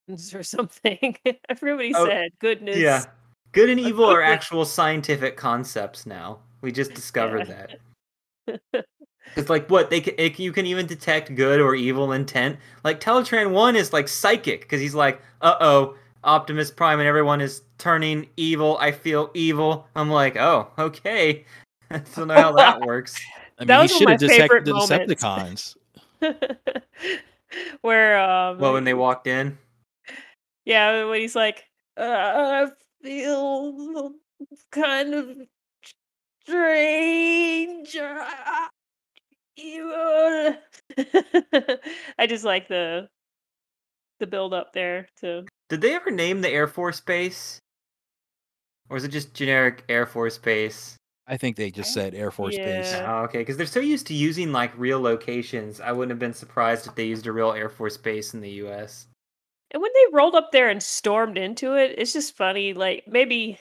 [0.08, 1.16] ions or something.
[1.48, 2.78] Everybody Oh, said goodness.
[2.78, 3.04] Yeah.
[3.52, 6.38] Good and evil are actual scientific concepts now.
[6.62, 8.60] We just discovered that.
[9.36, 12.58] It's like what they can, it, you can even detect good or evil intent.
[12.84, 17.40] Like Teletran One is like psychic because he's like, uh oh, Optimus Prime and everyone
[17.40, 18.76] is turning evil.
[18.78, 19.86] I feel evil.
[19.96, 21.44] I'm like, oh, okay.
[21.90, 23.20] I don't know how that works.
[23.58, 25.76] I mean, That he was one should have my detected favorite the moments.
[26.20, 26.86] Decepticons.
[27.82, 29.58] Where um Well, when they walked in,
[30.64, 31.64] yeah, when he's like,
[31.96, 32.68] uh, I
[33.02, 34.12] feel
[34.70, 35.36] kind of
[36.42, 37.96] strange.
[37.96, 38.68] uh.
[42.18, 43.08] I just like the
[44.20, 47.58] the build up there to did they ever name the Air Force Base,
[48.90, 50.96] or is it just generic Air Force Base?
[51.26, 52.92] I think they just said Air Force Base.
[52.94, 55.80] Oh, okay, because they're so used to using like real locations.
[55.80, 58.50] I wouldn't have been surprised if they used a real Air Force Base in the
[58.50, 59.06] U.S.
[59.72, 62.74] And when they rolled up there and stormed into it, it's just funny.
[62.74, 63.58] Like maybe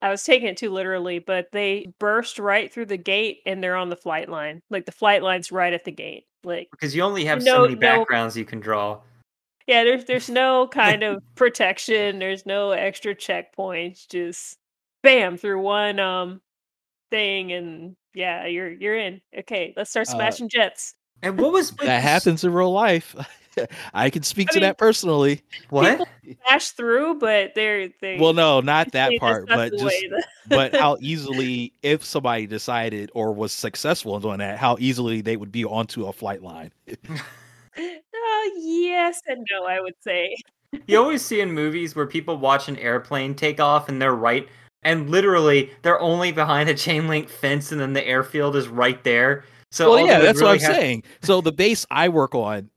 [0.00, 3.76] I was taking it too literally, but they burst right through the gate and they're
[3.76, 4.62] on the flight line.
[4.70, 6.24] Like the flight line's right at the gate.
[6.44, 9.00] Like Because you only have No- so many no- backgrounds you can draw.
[9.66, 12.18] yeah, there's there's no kind of protection.
[12.18, 14.08] There's no extra checkpoints.
[14.08, 14.56] Just
[15.02, 16.40] bam through one um
[17.10, 19.20] thing, and yeah, you're you're in.
[19.40, 20.94] Okay, let's start Uh, smashing jets.
[21.22, 23.14] And what was That happens in real life.
[23.94, 25.42] I can speak I to mean- that personally.
[25.70, 26.06] What?
[26.46, 28.18] Smash through, but they're they.
[28.18, 33.10] Well, no, not that part, but just way that- but how easily if somebody decided
[33.14, 36.70] or was successful in doing that, how easily they would be onto a flight line.
[37.74, 40.36] Uh, yes and no, I would say.
[40.86, 44.48] You always see in movies where people watch an airplane take off and they're right,
[44.82, 49.02] and literally they're only behind a chain link fence, and then the airfield is right
[49.04, 49.44] there.
[49.70, 51.02] So well, yeah, they would that's what I'm have- saying.
[51.22, 52.70] So the base I work on,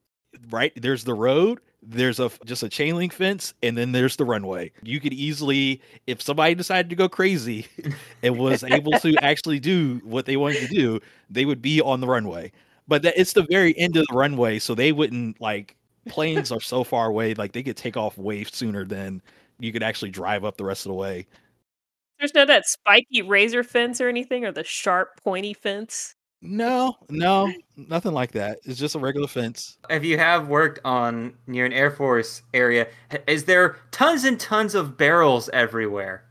[0.49, 0.71] right?
[0.75, 4.71] There's the road, there's a just a chain link fence, and then there's the runway.
[4.83, 7.67] You could easily, if somebody decided to go crazy
[8.23, 12.01] and was able to actually do what they wanted to do, they would be on
[12.01, 12.51] the runway.
[12.87, 15.75] But that, it's the very end of the runway, so they wouldn't like
[16.07, 19.21] planes are so far away, like they could take off way sooner than
[19.59, 21.25] you could actually drive up the rest of the way.
[22.19, 26.14] There's no that spiky razor fence or anything, or the sharp pointy fence.
[26.45, 28.59] No, no, nothing like that.
[28.63, 29.77] It's just a regular fence.
[29.89, 32.87] If you have worked on near an Air Force area,
[33.27, 36.23] is there tons and tons of barrels everywhere?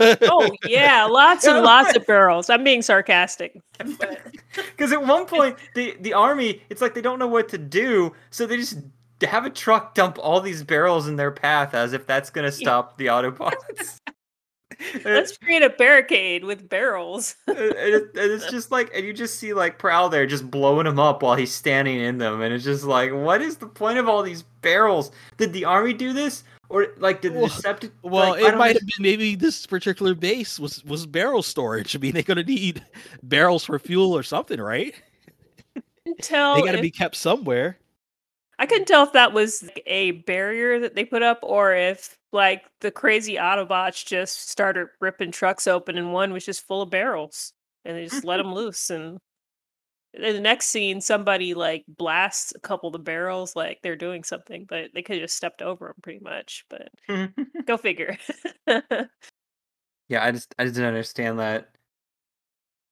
[0.00, 2.50] Oh yeah, lots and lots of barrels.
[2.50, 3.60] I'm being sarcastic.
[4.52, 8.12] Because at one point, the the army, it's like they don't know what to do,
[8.30, 8.78] so they just
[9.22, 12.52] have a truck dump all these barrels in their path as if that's going to
[12.52, 13.99] stop the Autobots.
[14.94, 17.36] And let's create a barricade with barrels.
[17.46, 20.84] and it, and it's just like, and you just see like Prowl there just blowing
[20.84, 23.98] them up while he's standing in them, and it's just like, what is the point
[23.98, 25.10] of all these barrels?
[25.36, 27.90] Did the army do this, or like did the Well- Decepticons?
[28.02, 31.94] Well, like, it might under- have been maybe this particular base was was barrel storage.
[31.96, 32.84] I mean, they're gonna need
[33.22, 34.94] barrels for fuel or something, right?
[36.22, 37.78] Tell they got to if- be kept somewhere.
[38.60, 42.62] I couldn't tell if that was a barrier that they put up or if like
[42.80, 47.52] the crazy Autobots just started ripping trucks open and one was just full of barrels
[47.84, 49.18] and they just let them loose and
[50.14, 54.22] in the next scene somebody like blasts a couple of the barrels like they're doing
[54.22, 56.88] something but they could have just stepped over them pretty much but
[57.66, 58.16] go figure
[60.10, 61.70] Yeah, I just I just didn't understand that.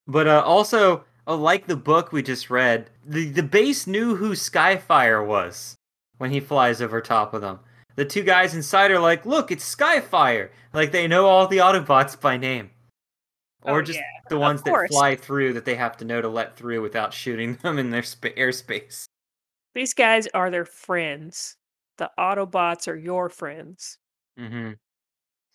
[0.07, 4.33] But uh, also, uh, like the book we just read, the the base knew who
[4.33, 5.77] Skyfire was
[6.17, 7.61] when he flies over top of them.
[7.97, 12.19] The two guys inside are like, "Look, it's Skyfire!" Like they know all the Autobots
[12.21, 12.71] by name,
[13.63, 16.29] or Oh, just yeah, the ones that fly through that they have to know to
[16.29, 19.05] let through without shooting them in their spa- airspace.
[19.75, 21.57] these guys are their friends
[21.99, 23.99] the Autobots are your friends
[24.39, 24.73] hmm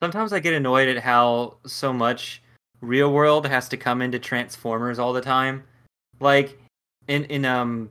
[0.01, 2.42] Sometimes I get annoyed at how so much
[2.83, 5.63] real world has to come into Transformers all the time.
[6.19, 6.59] Like
[7.07, 7.89] in in um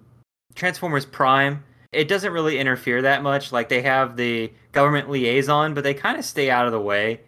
[0.55, 3.53] Transformers Prime, it doesn't really interfere that much.
[3.53, 7.21] Like they have the government liaison, but they kind of stay out of the way.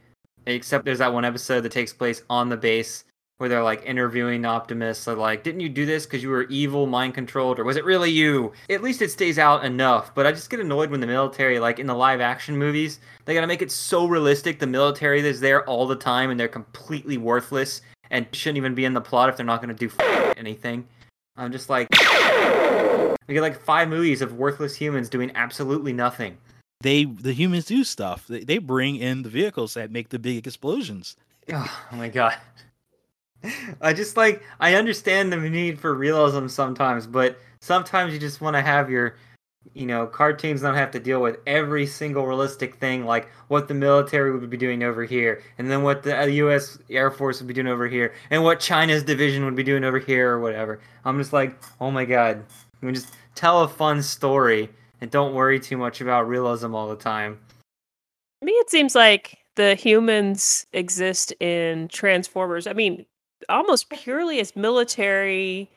[0.47, 3.05] Except there's that one episode that takes place on the base
[3.39, 4.99] where they're like interviewing Optimus.
[4.99, 7.85] So like, didn't you do this because you were evil, mind controlled, or was it
[7.85, 8.53] really you?
[8.71, 10.15] At least it stays out enough.
[10.15, 13.35] But I just get annoyed when the military, like in the live action movies, they
[13.35, 14.59] gotta make it so realistic.
[14.59, 18.85] The military is there all the time, and they're completely worthless and shouldn't even be
[18.85, 20.87] in the plot if they're not gonna do f- anything.
[21.37, 21.89] I'm just like,
[23.27, 26.39] we get like five movies of worthless humans doing absolutely nothing.
[26.83, 28.27] They the humans do stuff.
[28.29, 31.17] They, they bring in the vehicles that make the big explosions.
[31.53, 32.37] Oh, my god.
[33.81, 38.55] I just like I understand the need for realism sometimes, but sometimes you just want
[38.57, 39.17] to have your
[39.73, 43.75] you know, cartoons don't have to deal with every single realistic thing like what the
[43.75, 47.49] military would be doing over here and then what the uh, US Air Force would
[47.49, 50.81] be doing over here and what China's division would be doing over here or whatever.
[51.05, 52.45] I'm just like, "Oh my god.
[52.83, 54.69] We just tell a fun story
[55.01, 57.39] and don't worry too much about realism all the time."
[58.41, 62.67] To me, it seems like the humans exist in Transformers.
[62.67, 63.07] I mean,
[63.49, 65.71] almost purely as military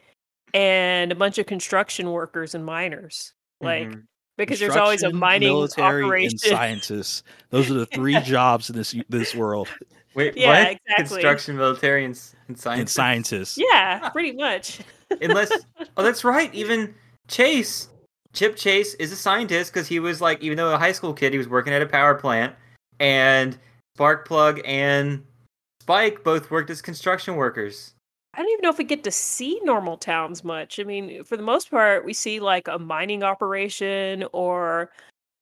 [0.53, 3.33] and a bunch of construction workers and miners.
[3.61, 4.03] Like, Mhm.
[4.37, 6.31] because there's always a mining military, operation.
[6.31, 7.23] and scientists.
[7.49, 9.67] Those are the three jobs in this this world.
[10.15, 10.71] Wait, Yeah, what?
[10.71, 10.95] exactly.
[11.21, 12.79] Construction, military, and, and science.
[12.79, 13.57] And scientists.
[13.57, 14.79] yeah, pretty much.
[15.21, 15.51] Unless,
[15.97, 16.53] oh, that's right.
[16.55, 16.93] Even
[17.27, 17.89] Chase,
[18.33, 21.33] Chip Chase, is a scientist because he was like, even though a high school kid,
[21.33, 22.55] he was working at a power plant,
[22.99, 23.57] and
[23.97, 25.23] Sparkplug and
[25.87, 27.93] Spike both worked as construction workers.
[28.33, 30.81] I don't even know if we get to see normal towns much.
[30.81, 34.91] I mean, for the most part, we see like a mining operation or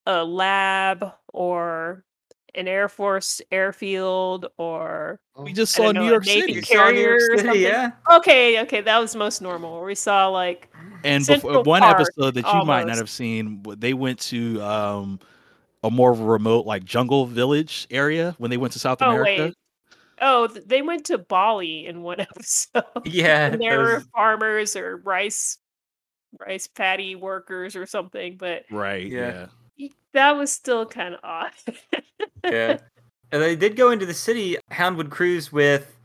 [0.06, 2.06] a lab or
[2.54, 6.54] an Air Force airfield or We just saw know, New York Navy City.
[6.54, 7.92] You saw New York carrier or City, yeah.
[8.14, 9.82] okay, okay, that was most normal.
[9.82, 10.70] We saw like
[11.04, 14.62] And Central before one Park, episode that you might not have seen, they went to
[14.62, 15.20] um,
[15.84, 19.46] a more remote, like jungle village area when they went to South oh America.
[19.46, 19.56] wait,
[20.22, 22.84] oh they went to Bali in one episode.
[23.06, 25.58] Yeah, and there were farmers or rice
[26.40, 29.08] rice paddy workers or something, but Right.
[29.08, 29.48] Yeah.
[29.78, 29.88] Yeah.
[30.14, 31.52] that was still kind of odd.
[32.44, 32.78] yeah.
[33.32, 34.56] And they did go into the city.
[34.70, 35.98] Hound would cruise with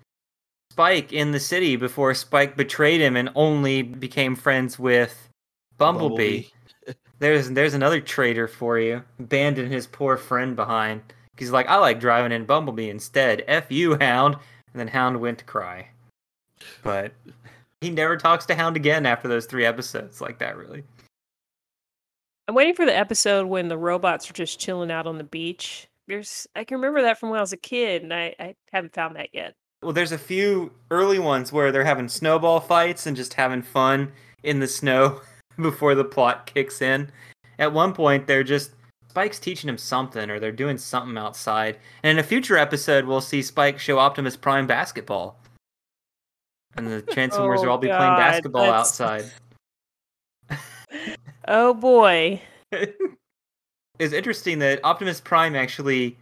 [0.73, 5.29] Spike in the city before Spike betrayed him and only became friends with
[5.77, 6.45] Bumblebee.
[7.19, 11.03] There's there's another traitor for you, abandoning his poor friend behind.
[11.41, 13.43] He's like, I like driving in Bumblebee instead.
[13.49, 14.35] F you, Hound.
[14.35, 15.89] And then Hound went to cry.
[16.85, 17.13] But
[17.81, 20.85] he never talks to Hound again after those three episodes like that, really.
[22.47, 25.89] I'm waiting for the episode when the robots are just chilling out on the beach.
[26.09, 28.93] There's I can remember that from when I was a kid, and I, I haven't
[28.93, 29.55] found that yet.
[29.83, 34.13] Well, there's a few early ones where they're having snowball fights and just having fun
[34.43, 35.23] in the snow
[35.57, 37.11] before the plot kicks in.
[37.59, 38.73] At one point, they're just
[39.11, 41.77] Spike's teaching him something, or they're doing something outside.
[42.05, 45.37] And in a future episode, we'll see Spike show Optimus Prime basketball,
[46.77, 49.25] and the Transformers Oh, will all be playing basketball that's- outside.
[51.49, 52.41] Oh boy.
[52.73, 56.17] it's interesting that Optimus Prime actually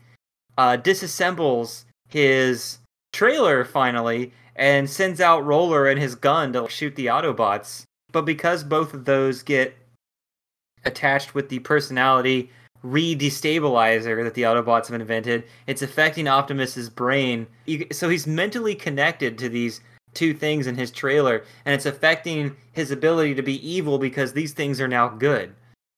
[0.56, 2.78] uh, disassembles his
[3.12, 7.84] trailer finally and sends out Roller and his gun to shoot the Autobots.
[8.12, 9.76] But because both of those get
[10.84, 12.50] attached with the personality
[12.82, 17.46] re-destabilizer that the Autobots have invented, it's affecting Optimus's brain.
[17.92, 19.80] So he's mentally connected to these
[20.14, 24.52] two things in his trailer, and it's affecting his ability to be evil because these
[24.52, 25.54] things are now good.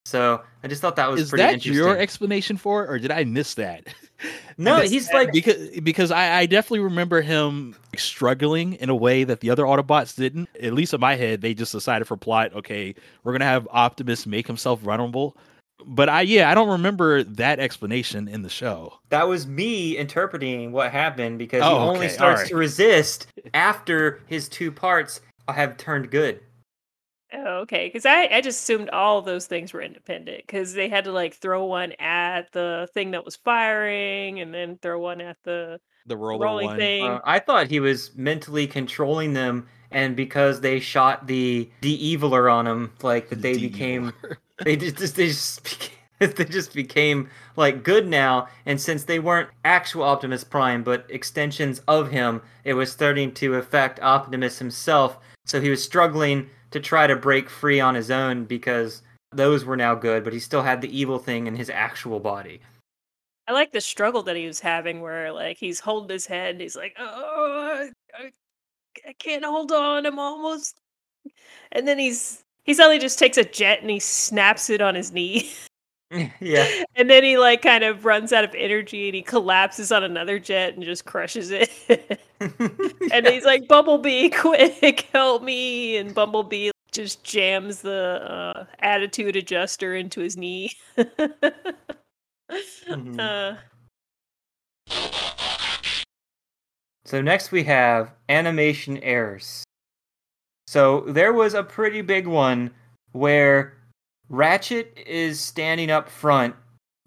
[0.06, 1.74] So I just thought that was Is pretty that interesting.
[1.74, 3.86] your explanation for it, or did I miss that?
[4.58, 9.40] no, he's like because because I, I definitely remember him struggling in a way that
[9.40, 10.48] the other Autobots didn't.
[10.60, 14.26] At least in my head, they just decided for plot, okay, we're gonna have Optimus
[14.26, 15.36] make himself vulnerable.
[15.86, 18.94] But I yeah, I don't remember that explanation in the show.
[19.10, 22.48] that was me interpreting what happened because he Oh, only okay, starts alright.
[22.50, 26.40] to resist after his two parts have turned good.
[27.32, 30.88] Oh, okay, because I, I just assumed all of those things were independent because they
[30.88, 35.20] had to like throw one at the thing that was firing and then throw one
[35.20, 36.78] at the The roller rolling one.
[36.78, 37.04] thing.
[37.04, 42.66] Uh, I thought he was mentally controlling them, and because they shot the de-eviler on
[42.66, 44.12] him, like that they became
[44.64, 48.48] they just they just became, they just became like good now.
[48.66, 53.54] And since they weren't actual Optimus Prime, but extensions of him, it was starting to
[53.56, 55.18] affect Optimus himself.
[55.46, 59.02] So he was struggling to try to break free on his own because
[59.32, 62.60] those were now good, but he still had the evil thing in his actual body.
[63.48, 66.76] I like the struggle that he was having where like he's holding his head he's
[66.76, 68.30] like, oh, I,
[69.08, 70.06] I can't hold on.
[70.06, 70.78] I'm almost.
[71.72, 75.12] And then he's he suddenly just takes a jet and he snaps it on his
[75.12, 75.50] knee.
[76.40, 76.68] yeah.
[76.96, 80.40] and then he like kind of runs out of energy and he collapses on another
[80.40, 81.70] jet and just crushes it.
[83.12, 85.98] and he's like, Bumblebee, quick, help me.
[85.98, 87.94] And Bumblebee just jams the
[88.56, 90.72] uh, attitude adjuster into his knee.
[92.88, 93.20] Mhm.
[93.20, 93.56] uh,
[97.04, 99.64] So next we have animation errors.
[100.70, 102.70] So there was a pretty big one
[103.10, 103.76] where
[104.28, 106.54] Ratchet is standing up front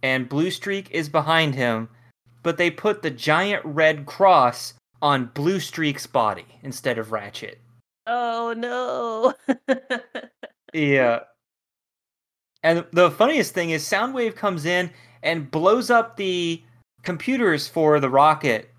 [0.01, 1.87] and Blue Streak is behind him,
[2.41, 7.57] but they put the giant red cross on Blue Streak's body instead of Ratchet.
[8.05, 9.33] oh no.
[10.73, 11.19] Yeah.
[12.63, 14.91] And the funniest thing is Soundwave comes in
[15.21, 16.61] and blows up the
[17.01, 18.71] computers for the rocket.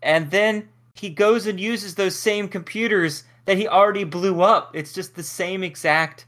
[0.00, 4.74] And then he goes and uses those same computers that he already blew up.
[4.74, 6.26] It's just the same exact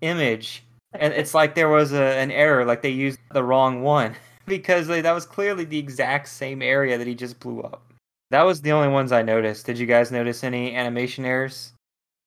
[0.00, 0.64] image.
[0.92, 4.14] And it's like there was a, an error, like they used the wrong one
[4.46, 7.82] because they, that was clearly the exact same area that he just blew up.
[8.30, 9.66] That was the only ones I noticed.
[9.66, 11.72] Did you guys notice any animation errors?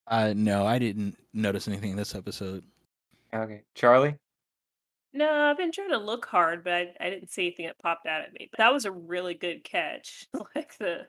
[0.07, 2.63] Uh, no, I didn't notice anything in this episode.
[3.33, 3.63] Okay.
[3.73, 4.15] Charlie?
[5.13, 8.07] no, I've been trying to look hard, but I, I didn't see anything that popped
[8.07, 8.49] out at me.
[8.51, 10.27] But that was a really good catch.
[10.55, 11.07] like the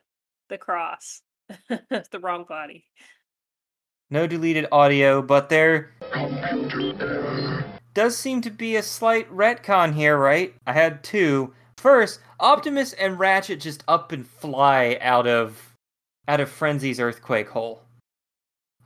[0.49, 1.23] the cross.
[1.69, 2.85] The wrong body.
[4.11, 5.91] No deleted audio, but there
[7.95, 10.55] does seem to be a slight retcon here, right?
[10.67, 11.53] I had two.
[11.79, 15.75] First, Optimus and Ratchet just up and fly out of
[16.29, 17.83] out of Frenzy's earthquake hole.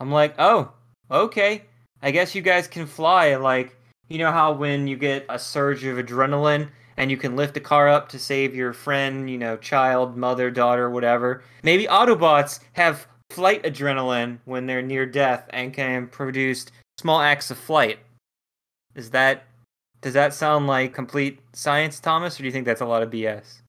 [0.01, 0.73] I'm like, oh,
[1.11, 1.65] okay.
[2.03, 3.37] I guess you guys can fly.
[3.37, 3.77] Like,
[4.09, 7.61] you know how when you get a surge of adrenaline and you can lift a
[7.61, 11.43] car up to save your friend, you know, child, mother, daughter, whatever.
[11.63, 16.67] Maybe Autobots have flight adrenaline when they're near death and can produce
[16.99, 17.99] small acts of flight.
[18.95, 19.45] Is that
[20.01, 23.11] does that sound like complete science, Thomas, or do you think that's a lot of
[23.11, 23.63] BS?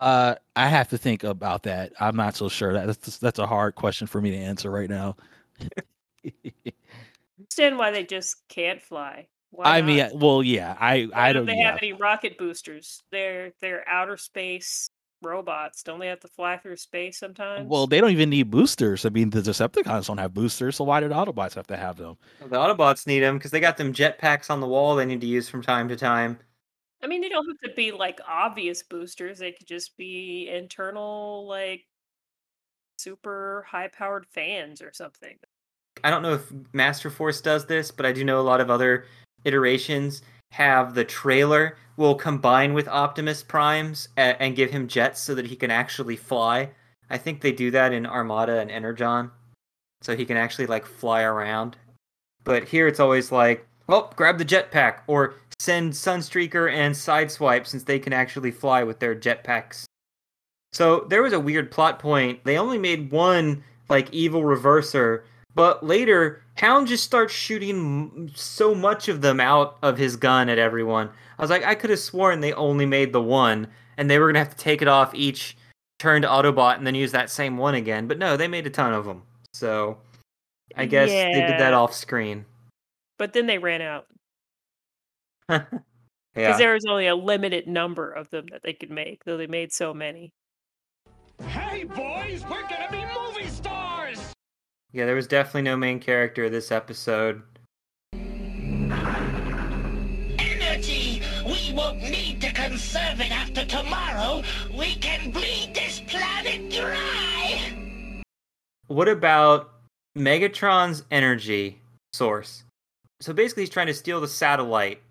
[0.00, 1.92] Uh, I have to think about that.
[2.00, 2.72] I'm not so sure.
[2.72, 5.16] That's that's a hard question for me to answer right now.
[7.58, 9.26] understand why they just can't fly.
[9.50, 9.86] Why I not?
[9.86, 11.46] mean, well, yeah, I Why I don't.
[11.46, 11.72] they yeah.
[11.72, 13.02] have any rocket boosters?
[13.10, 14.90] They're they're outer space
[15.22, 15.82] robots.
[15.82, 17.68] Don't they have to fly through space sometimes?
[17.68, 19.04] Well, they don't even need boosters.
[19.04, 22.16] I mean, the Decepticons don't have boosters, so why did Autobots have to have them?
[22.40, 25.26] The Autobots need them because they got them jetpacks on the wall they need to
[25.26, 26.38] use from time to time.
[27.02, 29.38] I mean, they don't have to be like obvious boosters.
[29.38, 31.84] They could just be internal, like
[32.98, 35.36] super high powered fans or something.
[36.04, 39.06] I don't know if Masterforce does this, but I do know a lot of other
[39.44, 40.22] iterations
[40.52, 45.46] have the trailer will combine with Optimus Primes and, and give him jets so that
[45.46, 46.70] he can actually fly.
[47.10, 49.30] I think they do that in Armada and Energon,
[50.02, 51.76] so he can actually like fly around.
[52.44, 57.84] But here it's always like, well, grab the jetpack or send Sunstreaker and Sideswipe since
[57.84, 59.84] they can actually fly with their jetpacks.
[60.72, 62.44] So there was a weird plot point.
[62.44, 65.22] They only made one like evil reverser,
[65.58, 70.56] but later Hound just starts shooting so much of them out of his gun at
[70.56, 71.10] everyone.
[71.36, 74.28] I was like, I could have sworn they only made the one, and they were
[74.28, 75.56] gonna have to take it off each
[75.98, 78.06] turn to Autobot and then use that same one again.
[78.06, 79.24] But no, they made a ton of them.
[79.52, 79.98] So
[80.76, 82.44] I guess they did that off screen.
[83.18, 84.06] But then they ran out
[85.48, 85.64] because
[86.36, 86.56] yeah.
[86.56, 89.72] there was only a limited number of them that they could make, though they made
[89.72, 90.30] so many.
[91.42, 92.97] Hey, boys, we're gonna be movie stars!
[94.90, 97.42] Yeah, there was definitely no main character this episode.
[100.38, 101.20] Energy!
[101.44, 104.42] We won't need to conserve it after tomorrow.
[104.72, 108.22] We can bleed this planet dry!
[108.86, 109.74] What about
[110.16, 111.82] Megatron's energy
[112.14, 112.64] source?
[113.20, 115.02] So basically, he's trying to steal the satellite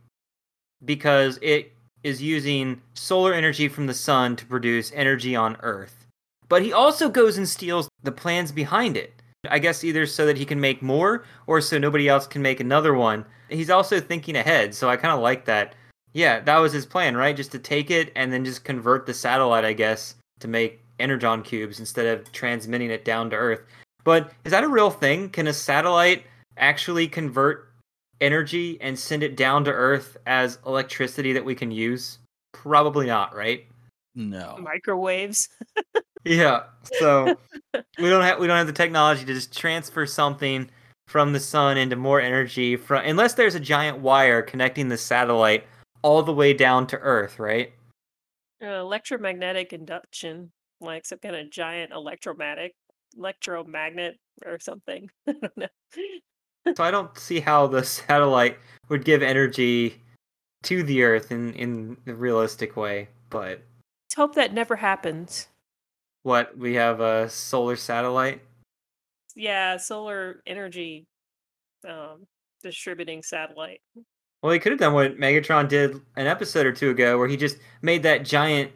[0.83, 1.71] because it
[2.01, 6.07] is using solar energy from the sun to produce energy on Earth.
[6.49, 9.16] But he also goes and steals the plans behind it.
[9.49, 12.59] I guess either so that he can make more or so nobody else can make
[12.59, 13.25] another one.
[13.49, 15.75] He's also thinking ahead, so I kind of like that.
[16.13, 17.35] Yeah, that was his plan, right?
[17.35, 21.43] Just to take it and then just convert the satellite, I guess, to make energon
[21.43, 23.61] cubes instead of transmitting it down to Earth.
[24.03, 25.29] But is that a real thing?
[25.29, 26.23] Can a satellite
[26.57, 27.71] actually convert
[28.19, 32.19] energy and send it down to Earth as electricity that we can use?
[32.53, 33.65] Probably not, right?
[34.15, 34.57] No.
[34.59, 35.49] Microwaves.
[36.27, 36.63] Yeah.
[36.99, 37.37] So
[37.73, 40.69] we don't have we don't have the technology to just transfer something
[41.07, 45.65] from the sun into more energy from unless there's a giant wire connecting the satellite
[46.01, 47.73] all the way down to Earth, right?
[48.61, 50.51] Uh, electromagnetic induction,
[50.81, 52.73] like some kind of giant electromagnetic
[53.17, 55.09] electromagnet or something.
[55.27, 55.67] I don't know.
[56.75, 58.57] So I don't see how the satellite
[58.89, 60.01] would give energy
[60.63, 63.07] to the Earth in in a realistic way.
[63.29, 63.61] But
[64.05, 65.47] Let's hope that never happens.
[66.23, 68.41] What we have a solar satellite.
[69.35, 71.05] Yeah, solar energy
[71.87, 72.25] um
[72.61, 73.81] distributing satellite.
[74.41, 77.37] Well, he could have done what Megatron did an episode or two ago, where he
[77.37, 78.71] just made that giant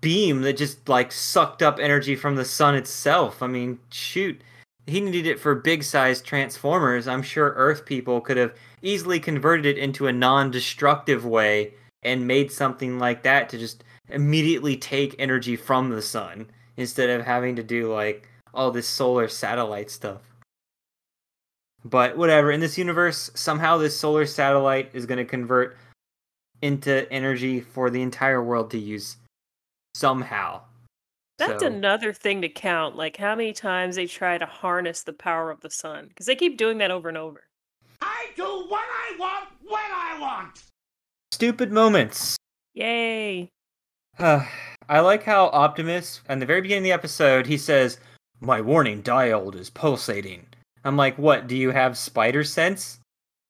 [0.00, 3.42] beam that just like sucked up energy from the sun itself.
[3.42, 4.40] I mean, shoot,
[4.86, 7.08] he needed it for big sized transformers.
[7.08, 12.26] I'm sure Earth people could have easily converted it into a non destructive way and
[12.26, 17.56] made something like that to just immediately take energy from the sun instead of having
[17.56, 20.22] to do like all this solar satellite stuff.
[21.84, 25.78] But whatever, in this universe, somehow this solar satellite is going to convert
[26.62, 29.16] into energy for the entire world to use
[29.94, 30.62] somehow.
[31.38, 35.14] That's So- another thing to count, like how many times they try to harness the
[35.14, 37.44] power of the sun, because they keep doing that over and over.
[38.02, 40.62] I do what I want when I want!
[41.32, 42.36] Stupid moments.
[42.74, 43.48] Yay!
[44.18, 48.00] I like how Optimus, in the very beginning of the episode, he says,
[48.40, 50.46] My warning diode is pulsating.
[50.84, 51.46] I'm like, what?
[51.46, 52.98] Do you have spider sense?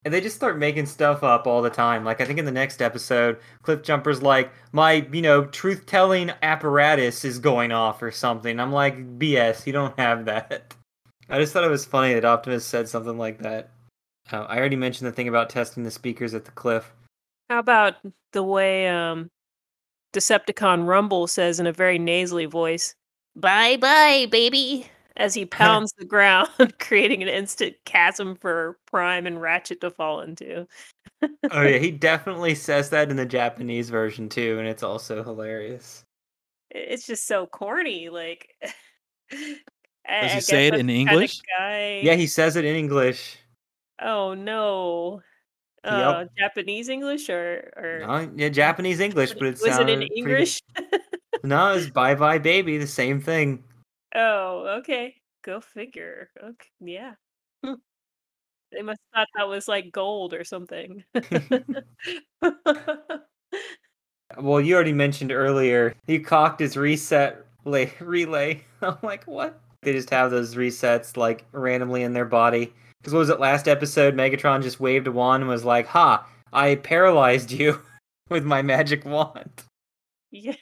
[0.04, 2.04] And they just start making stuff up all the time.
[2.04, 7.24] Like, I think in the next episode, Cliffjumper's like, My, you know, truth telling apparatus
[7.24, 8.60] is going off or something.
[8.60, 10.74] I'm like, BS, you don't have that.
[11.28, 13.70] I just thought it was funny that Optimus said something like that.
[14.32, 16.92] Uh, I already mentioned the thing about testing the speakers at the cliff.
[17.48, 17.94] How about
[18.32, 19.30] the way um
[20.12, 22.94] Decepticon Rumble says in a very nasally voice,
[23.36, 24.86] "Bye bye, baby,"
[25.16, 26.48] as he pounds the ground,
[26.80, 30.66] creating an instant chasm for Prime and Ratchet to fall into.
[31.50, 36.04] oh yeah, he definitely says that in the Japanese version too, and it's also hilarious.
[36.70, 38.08] It's just so corny.
[38.08, 38.54] Like,
[39.32, 39.58] I-
[40.08, 41.40] I he say it in English?
[41.58, 42.00] Guy...
[42.02, 43.36] Yeah, he says it in English.
[44.00, 45.22] Oh no.
[45.84, 45.92] Yep.
[45.94, 49.96] Uh, Japanese English or or No, yeah, Japanese English, but it was it in sounded
[49.98, 50.14] pretty.
[50.16, 50.60] English?
[51.42, 53.64] No, it's bye bye baby, the same thing.
[54.14, 55.14] oh, okay.
[55.42, 56.28] Go figure.
[56.42, 57.14] Okay, yeah.
[57.64, 57.74] Hmm.
[58.72, 61.02] They must have thought that was like gold or something.
[64.38, 68.62] Well, you already mentioned earlier he cocked his reset relay.
[68.82, 69.60] I'm like, what?
[69.82, 72.72] They just have those resets like randomly in their body.
[73.00, 74.14] Because what was it last episode?
[74.14, 76.26] Megatron just waved a wand and was like, "Ha!
[76.52, 77.80] I paralyzed you
[78.28, 79.62] with my magic wand."
[80.30, 80.54] yeah.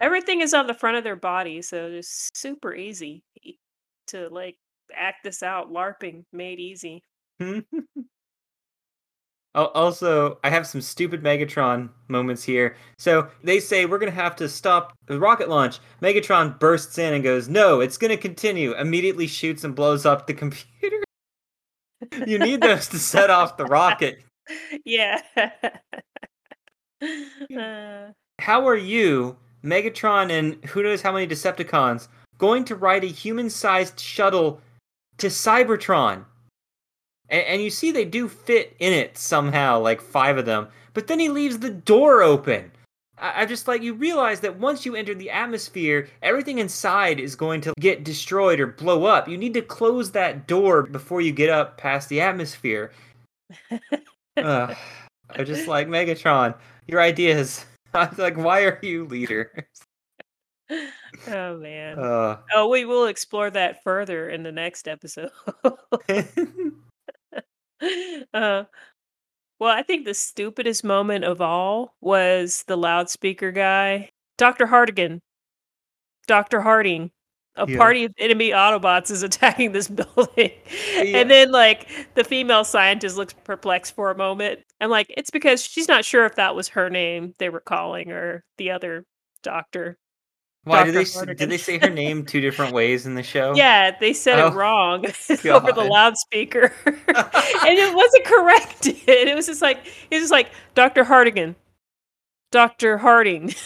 [0.00, 3.22] Everything is on the front of their body, so it's super easy
[4.06, 4.56] to like
[4.94, 5.72] act this out.
[5.72, 7.02] LARPing made easy.
[9.54, 12.76] Al- Also, I have some stupid Megatron moments here.
[12.98, 15.78] So they say we're gonna have to stop the rocket launch.
[16.00, 20.34] Megatron bursts in and goes, "No, it's gonna continue." Immediately shoots and blows up the
[20.42, 21.02] computer.
[22.26, 24.22] you need those to set off the rocket.
[24.84, 25.20] yeah.
[27.56, 28.08] uh,
[28.40, 34.00] How are you, Megatron, and who knows how many Decepticons going to ride a human-sized
[34.00, 34.60] shuttle
[35.18, 36.24] to Cybertron?
[37.30, 40.68] And, and you see they do fit in it somehow, like five of them.
[40.92, 42.70] But then he leaves the door open.
[43.18, 47.36] I- I'm just like you realize that once you enter the atmosphere, everything inside is
[47.36, 49.28] going to get destroyed or blow up.
[49.28, 52.92] You need to close that door before you get up past the atmosphere.
[54.36, 54.76] Ugh.
[55.30, 56.54] I'm just like Megatron.
[56.88, 57.64] Your ideas.
[57.94, 59.66] I was like, why are you leader?
[61.28, 61.98] Oh man.
[61.98, 65.32] Uh, oh, we will explore that further in the next episode.
[68.34, 68.64] uh,
[69.60, 74.66] well, I think the stupidest moment of all was the loudspeaker guy, Dr.
[74.66, 75.20] Hardigan,
[76.26, 76.60] Dr.
[76.60, 77.10] Harding.
[77.56, 77.76] A Yeah.
[77.78, 80.52] party of enemy Autobots is attacking this building.
[80.96, 81.18] Yeah.
[81.18, 84.60] And then, like, the female scientist looks perplexed for a moment.
[84.80, 88.12] I'm like, it's because she's not sure if that was her name they were calling
[88.12, 89.04] or the other
[89.42, 89.98] doctor.
[90.64, 91.34] Why did they Dr.
[91.34, 93.54] did they say her name two different ways in the show?
[93.54, 95.04] Yeah, they said Oh, it wrong
[95.46, 98.96] over the loudspeaker, and it wasn't corrected.
[99.08, 99.78] It was just like
[100.10, 101.54] it was just like Doctor Hardigan,
[102.52, 103.54] Doctor Harding.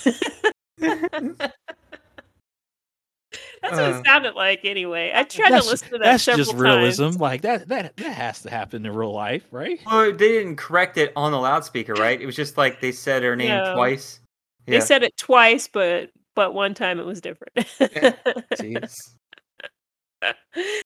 [3.63, 5.11] That's what Uh, it sounded like, anyway.
[5.15, 7.05] I tried that's to listen to that that's several just realism.
[7.05, 7.17] times.
[7.19, 9.81] Like that that that has to happen in real life, right?
[9.87, 12.21] Well, they didn't correct it on the loudspeaker, right?
[12.21, 13.75] It was just like they said her name No.
[13.75, 14.21] twice.
[14.67, 17.55] They said it twice, but but one time it was different.
[17.57, 18.95] Jeez.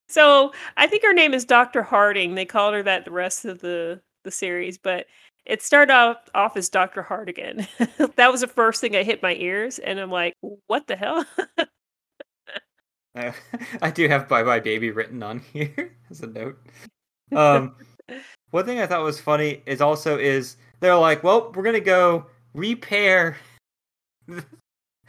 [0.07, 1.81] so I think her name is Dr.
[1.83, 2.35] Harding.
[2.35, 5.05] They called her that the rest of the the series, but
[5.45, 7.03] it started off off as Dr.
[7.03, 7.67] Hardigan.
[8.15, 10.35] that was the first thing that hit my ears, and I'm like,
[10.67, 11.25] what the hell?
[13.15, 13.31] Uh,
[13.81, 16.57] I do have "Bye Bye Baby" written on here as a note.
[17.35, 17.75] Um,
[18.51, 22.25] one thing I thought was funny is also is they're like, well, we're gonna go
[22.53, 23.37] repair,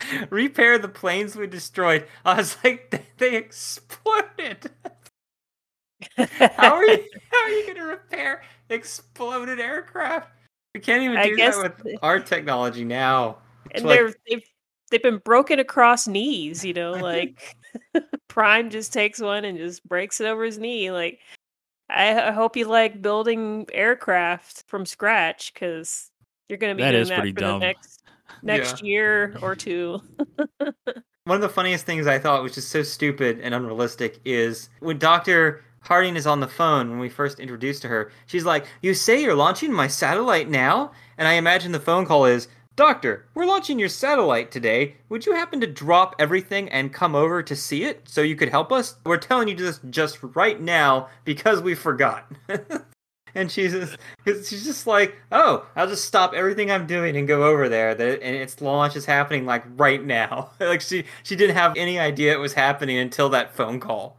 [0.30, 2.06] repair the planes we destroyed.
[2.24, 4.70] I was like, they, they exploded.
[6.16, 7.04] How are you?
[7.30, 10.28] How are you gonna repair exploded aircraft?
[10.74, 13.38] We can't even do guess that with our technology now.
[13.70, 14.42] It's and like- they're they've
[14.90, 17.56] they've been broken across knees, you know, like
[18.28, 20.90] Prime just takes one and just breaks it over his knee.
[20.90, 21.20] Like
[21.88, 26.10] I, I hope you like building aircraft from scratch because
[26.48, 27.60] you're going to be That doing is that pretty for dumb.
[27.60, 27.99] the next
[28.42, 30.00] next year or two.
[31.24, 34.98] One of the funniest things I thought was just so stupid and unrealistic is when
[34.98, 35.62] Dr.
[35.82, 39.22] Harding is on the phone when we first introduced to her, she's like, You say
[39.22, 40.92] you're launching my satellite now?
[41.18, 44.96] And I imagine the phone call is, Doctor, we're launching your satellite today.
[45.08, 48.48] Would you happen to drop everything and come over to see it so you could
[48.48, 48.96] help us?
[49.04, 52.30] We're telling you this just right now because we forgot.
[53.34, 57.44] and she's just, she's just like, oh, I'll just stop everything I'm doing and go
[57.44, 57.94] over there.
[57.94, 60.50] That and its launch is happening like right now.
[60.60, 64.16] like she she didn't have any idea it was happening until that phone call.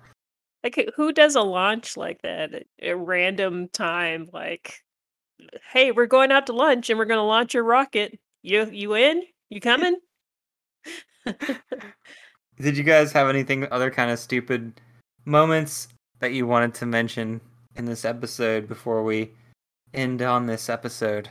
[0.64, 4.30] Like who- does a launch like that at a random time?
[4.32, 4.76] Like,
[5.72, 8.20] hey, we're going out to lunch and we're going to launch your rocket.
[8.44, 9.24] You you in?
[9.50, 9.98] You coming?
[12.60, 14.80] Did you guys have anything other kind of stupid
[15.26, 15.88] moments
[16.20, 17.42] that you wanted to mention
[17.76, 19.32] in this episode before we
[19.94, 21.30] end on this episode?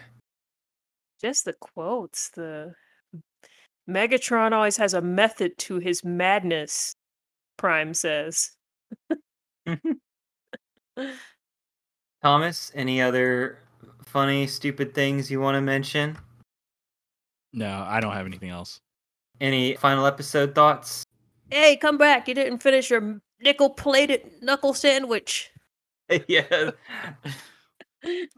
[1.21, 2.31] Just the quotes.
[2.31, 2.75] The
[3.89, 6.95] Megatron always has a method to his madness.
[7.57, 8.51] Prime says.
[12.23, 13.59] Thomas, any other
[14.05, 16.17] funny, stupid things you want to mention?
[17.53, 18.81] No, I don't have anything else.
[19.41, 21.05] Any final episode thoughts?
[21.51, 22.29] Hey, come back!
[22.29, 25.51] You didn't finish your nickel-plated knuckle sandwich.
[26.29, 26.71] yeah.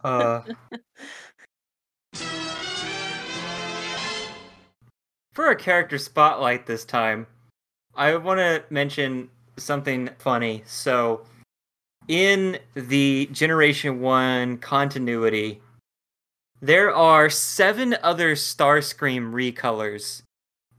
[0.03, 0.43] Uh,
[5.33, 7.27] for a character spotlight this time,
[7.95, 10.63] I want to mention something funny.
[10.67, 11.25] So,
[12.09, 15.61] in the Generation 1 continuity,
[16.61, 20.23] there are seven other Starscream recolors.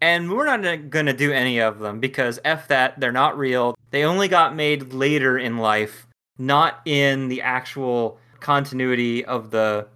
[0.01, 3.73] And we're not going to do any of them because F that, they're not real.
[3.91, 9.87] They only got made later in life, not in the actual continuity of the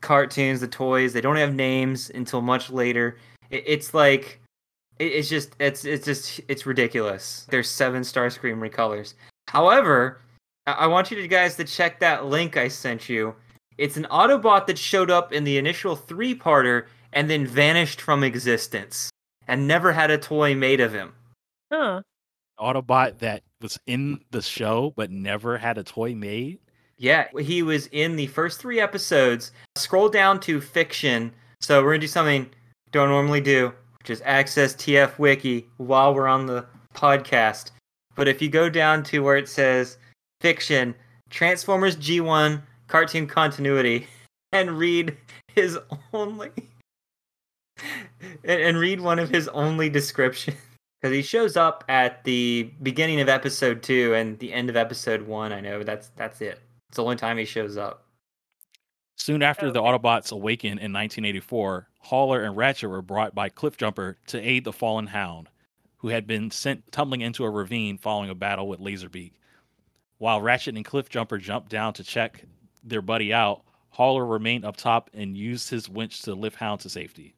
[0.00, 1.12] cartoons, the toys.
[1.12, 3.16] They don't have names until much later.
[3.50, 4.40] It, it's like
[4.98, 7.46] it, it's just it's it's just it's ridiculous.
[7.50, 9.14] There's seven Starscream recolors.
[9.48, 10.20] However,
[10.66, 13.34] I, I want you guys to check that link I sent you.
[13.78, 19.08] It's an Autobot that showed up in the initial three-parter and then vanished from existence
[19.48, 21.14] and never had a toy made of him.
[21.72, 22.02] Huh.
[22.60, 26.58] Autobot that was in the show but never had a toy made.
[26.98, 29.52] Yeah, he was in the first three episodes.
[29.76, 31.32] Scroll down to fiction.
[31.60, 32.50] So we're gonna do something
[32.92, 37.70] don't normally do, which is access TF Wiki while we're on the podcast.
[38.16, 39.98] But if you go down to where it says
[40.40, 40.94] fiction,
[41.30, 44.06] Transformers G1 cartoon continuity,
[44.52, 45.16] and read
[45.54, 45.78] his
[46.12, 46.50] only
[48.44, 50.56] and read one of his only descriptions
[51.00, 55.22] because he shows up at the beginning of episode two and the end of episode
[55.22, 55.52] one.
[55.52, 56.60] I know that's that's it.
[56.88, 58.06] It's the only time he shows up.
[59.16, 64.40] Soon after the Autobots awaken in 1984, Hauler and Ratchet were brought by Cliffjumper to
[64.40, 65.48] aid the fallen Hound,
[65.98, 69.32] who had been sent tumbling into a ravine following a battle with Laserbeak.
[70.18, 72.44] While Ratchet and Cliffjumper jumped down to check
[72.82, 76.88] their buddy out, Hauler remained up top and used his winch to lift Hound to
[76.88, 77.34] safety.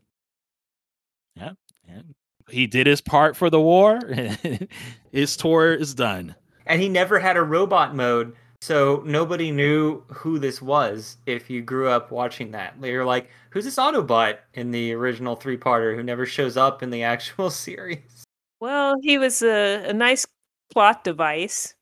[1.34, 1.52] Yeah,
[1.88, 2.14] and
[2.48, 4.00] he did his part for the war.
[5.12, 6.34] his tour is done.
[6.66, 11.62] And he never had a robot mode, so nobody knew who this was if you
[11.62, 12.74] grew up watching that.
[12.80, 16.90] You're like, who's this Autobot in the original three parter who never shows up in
[16.90, 18.24] the actual series?
[18.60, 20.24] Well, he was a, a nice
[20.72, 21.74] plot device.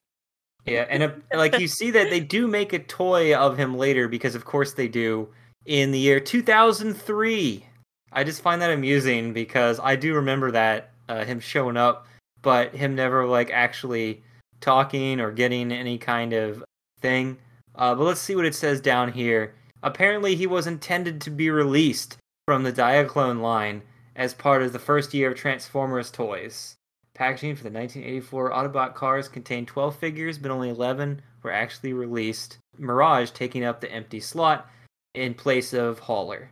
[0.65, 4.09] Yeah, and uh like you see that they do make a toy of him later
[4.09, 5.29] because of course they do
[5.67, 7.67] in the year 2003.
[8.13, 12.07] I just find that amusing because I do remember that uh, him showing up,
[12.43, 14.23] but him never like actually
[14.61, 16.65] talking or getting any kind of
[17.01, 17.39] thing.
[17.75, 19.55] Uh, but let's see what it says down here.
[19.83, 23.83] Apparently, he was intended to be released from the Diaclone line
[24.17, 26.75] as part of the first year of Transformers toys.
[27.15, 32.59] Packaging for the 1984 Autobot cars contained 12 figures, but only 11 were actually released.
[32.79, 34.69] Mirage taking up the empty slot
[35.15, 36.51] in place of Hauler.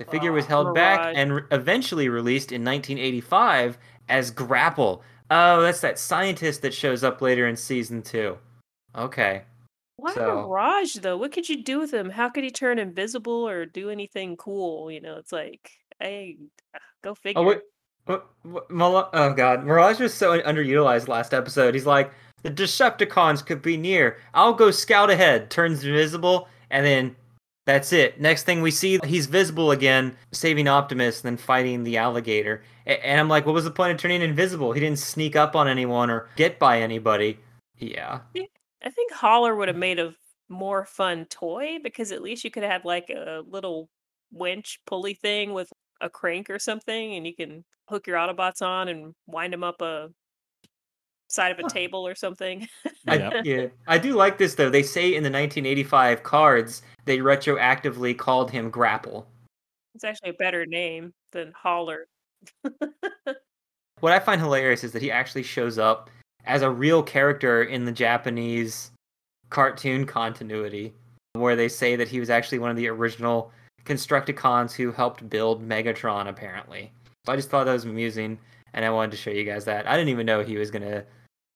[0.00, 1.14] The figure was oh, held back Mirage.
[1.18, 3.76] and re- eventually released in 1985
[4.08, 5.02] as Grapple.
[5.30, 8.38] Oh, that's that scientist that shows up later in season two.
[8.96, 9.42] Okay.
[9.96, 11.18] Why So- Mirage though?
[11.18, 12.08] What could you do with him?
[12.08, 14.90] How could he turn invisible or do anything cool?
[14.90, 15.70] You know, it's like,
[16.00, 16.38] hey,
[17.04, 17.42] go oh, figure.
[17.42, 17.60] Oh wait,
[18.06, 21.74] what, what, oh god, Mirage was so underutilized last episode.
[21.74, 22.10] He's like,
[22.42, 24.16] the Decepticons could be near.
[24.32, 25.50] I'll go scout ahead.
[25.50, 27.16] Turns invisible, and then
[27.66, 28.20] that's it.
[28.20, 32.62] Next thing we see, he's visible again, saving Optimus, and then fighting the alligator.
[32.86, 34.72] And I'm like, what was the point of turning invisible?
[34.72, 37.38] He didn't sneak up on anyone or get by anybody.
[37.76, 38.20] Yeah.
[38.34, 40.14] I think Hauler would have made a
[40.48, 43.88] more fun toy because at least you could have like a little
[44.32, 48.88] winch pulley thing with a crank or something, and you can hook your Autobots on
[48.88, 50.08] and wind them up a
[51.30, 51.68] side of a Huh.
[51.68, 52.68] table or something.
[53.08, 54.70] I, yeah, I do like this though.
[54.70, 59.26] They say in the 1985 cards they retroactively called him Grapple.
[59.94, 62.06] it's actually a better name than Hauler.
[64.00, 66.08] What I find hilarious is that he actually shows up
[66.46, 68.92] as a real character in the Japanese
[69.50, 70.94] cartoon continuity,
[71.34, 73.52] where they say that he was actually one of the original
[73.84, 76.90] Constructicons who helped build Megatron, apparently.
[77.26, 78.38] So I just thought that was amusing,
[78.72, 79.86] and I wanted to show you guys that.
[79.86, 81.04] I didn't even know he was gonna.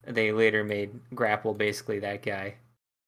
[0.07, 2.55] They later made Grapple basically that guy.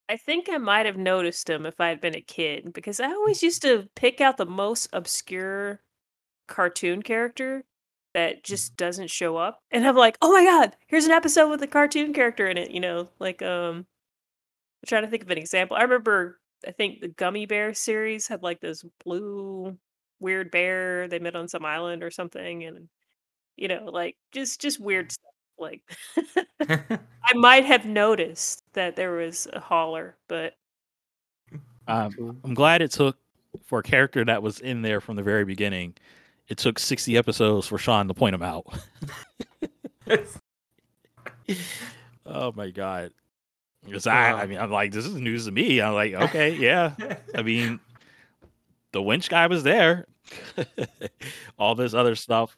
[0.08, 3.08] I think I might have noticed him if I had been a kid because I
[3.08, 3.14] mm.
[3.14, 5.80] always used to pick out the most obscure
[6.46, 7.64] cartoon character
[8.14, 8.42] that mm.
[8.44, 9.60] just doesn't show up.
[9.70, 12.70] And I'm like, oh my god, here's an episode with a cartoon character in it,
[12.70, 13.86] you know, like um
[14.82, 15.76] I'm trying to think of an example.
[15.76, 19.76] I remember I think the Gummi Bear series had like this blue
[20.20, 22.88] weird bear they met on some island or something and
[23.56, 25.12] you know, like just just weird mm.
[25.12, 25.32] stuff.
[25.58, 25.82] Like
[26.68, 30.54] I might have noticed that there was a Hauler, but
[31.86, 33.16] Um, I'm glad it took
[33.64, 35.94] for a character that was in there from the very beginning.
[36.48, 38.66] It took 60 episodes for Sean to point him out.
[42.26, 43.12] oh my god!
[43.84, 45.80] Because I, I mean, I'm like, this is news to me.
[45.80, 46.94] I'm like, okay, yeah.
[47.34, 47.80] I mean,
[48.92, 50.06] the winch guy was there.
[51.58, 52.56] All this other stuff.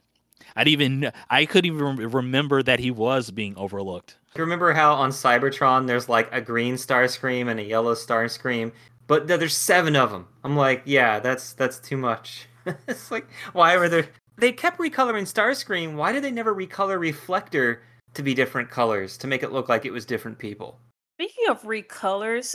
[0.59, 4.17] I'd even, I couldn't even remember that he was being overlooked.
[4.37, 8.73] You remember how on Cybertron there's like a green Starscream and a yellow Starscream,
[9.07, 10.27] but there's seven of them.
[10.45, 12.47] I'm like, yeah, that's that's too much.
[12.89, 14.09] it's like, why were there?
[14.37, 15.95] They kept recoloring Starscream.
[15.95, 17.83] Why did they never recolor Reflector
[18.15, 20.81] to be different colors to make it look like it was different people?
[21.19, 22.55] speaking of recolors,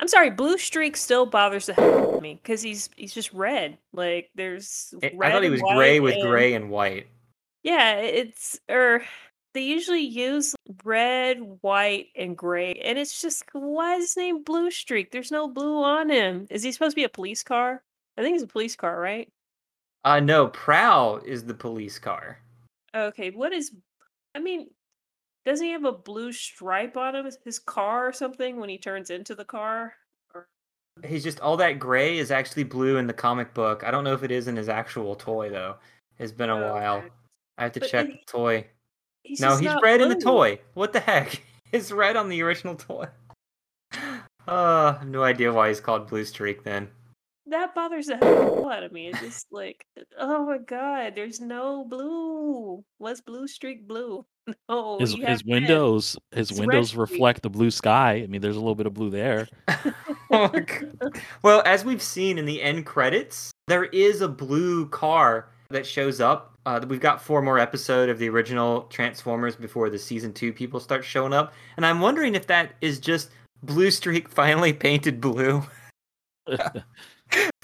[0.00, 3.32] I'm sorry, Blue Streak still bothers the hell out of me because he's he's just
[3.32, 3.78] red.
[3.92, 7.08] Like there's I- red I thought he was gray with and- gray and white.
[7.64, 9.02] Yeah, it's or
[9.54, 14.70] they usually use red, white, and gray, and it's just why is his name Blue
[14.70, 15.10] Streak?
[15.10, 16.46] There's no blue on him.
[16.50, 17.82] Is he supposed to be a police car?
[18.16, 19.28] I think he's a police car, right?
[20.04, 22.38] Uh no, Prowl is the police car.
[22.94, 23.72] Okay, what is?
[24.34, 24.68] I mean,
[25.48, 27.28] doesn't he have a blue stripe on him?
[27.44, 29.94] His car or something when he turns into the car?
[30.34, 30.46] Or
[31.06, 33.82] He's just all that gray is actually blue in the comic book.
[33.84, 35.76] I don't know if it is in his actual toy though.
[36.18, 36.96] It's been a Oh, while.
[36.98, 37.08] okay.
[37.56, 38.66] I have to But check he- the toy.
[39.24, 40.60] he's no, he's red in the toy.
[40.74, 41.42] What the heck?
[41.72, 43.06] It's red on the original toy.
[44.46, 46.88] Uh, no idea why he's called Blue Streak then.
[47.50, 49.08] That bothers the hell out of me.
[49.08, 49.84] It's just like,
[50.18, 52.84] oh my god, there's no blue.
[52.98, 54.24] What's blue streak blue?
[54.70, 58.22] No, His you his windows his It's windows reflect the blue sky.
[58.24, 59.46] I mean, there's a little bit of blue there.
[60.30, 60.52] Oh
[61.42, 66.20] well, as we've seen in the end credits, there is a blue car that shows
[66.20, 66.54] up.
[66.66, 70.80] Uh, we've got four more episodes of the original Transformers before the season two people
[70.80, 73.30] start showing up, and I'm wondering if that is just
[73.62, 75.62] Blue Streak finally painted blue.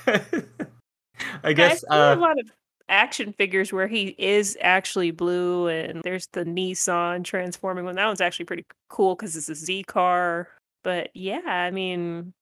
[1.44, 1.72] I guess.
[1.72, 2.50] I've seen a Uh, lot of
[2.88, 7.94] action figures where he is actually blue, and there's the Nissan transforming one.
[7.96, 10.48] That one's actually pretty cool because it's a Z car.
[10.82, 12.32] But yeah, I mean,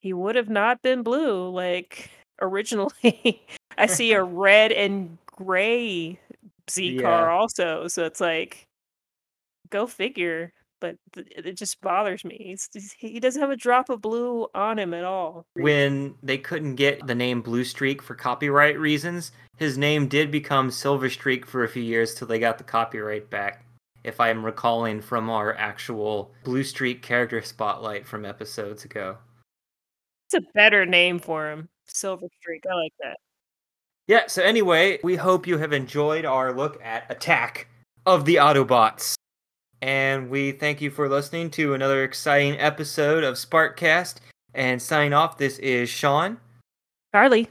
[0.00, 2.10] he would have not been blue like
[2.40, 3.42] originally.
[3.78, 6.18] I see a red and gray
[6.70, 7.32] Z car Yeah.
[7.32, 8.66] also, so it's like,
[9.70, 10.52] go figure.
[10.80, 12.36] But th- it just bothers me.
[12.40, 15.46] He's, he doesn't have a drop of blue on him at all.
[15.54, 20.70] when they couldn't get the name Blue Streak for copyright reasons, his name did become
[20.70, 23.64] Silver Streak for a few years till they got the copyright back.
[24.02, 29.18] If I'm recalling from our actual Blue Streak character spotlight from episodes ago.
[30.26, 31.68] It's a better name for him.
[31.86, 32.64] Silver Streak.
[32.70, 33.16] I like that.
[34.06, 37.68] Yeah, so anyway, we hope you have enjoyed our look at Attack
[38.06, 39.14] of the Autobots.
[39.82, 44.16] And we thank you for listening to another exciting episode of Sparkcast.
[44.54, 46.38] And signing off, this is Sean.
[47.12, 47.48] Carly.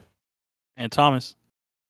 [0.77, 1.35] And Thomas.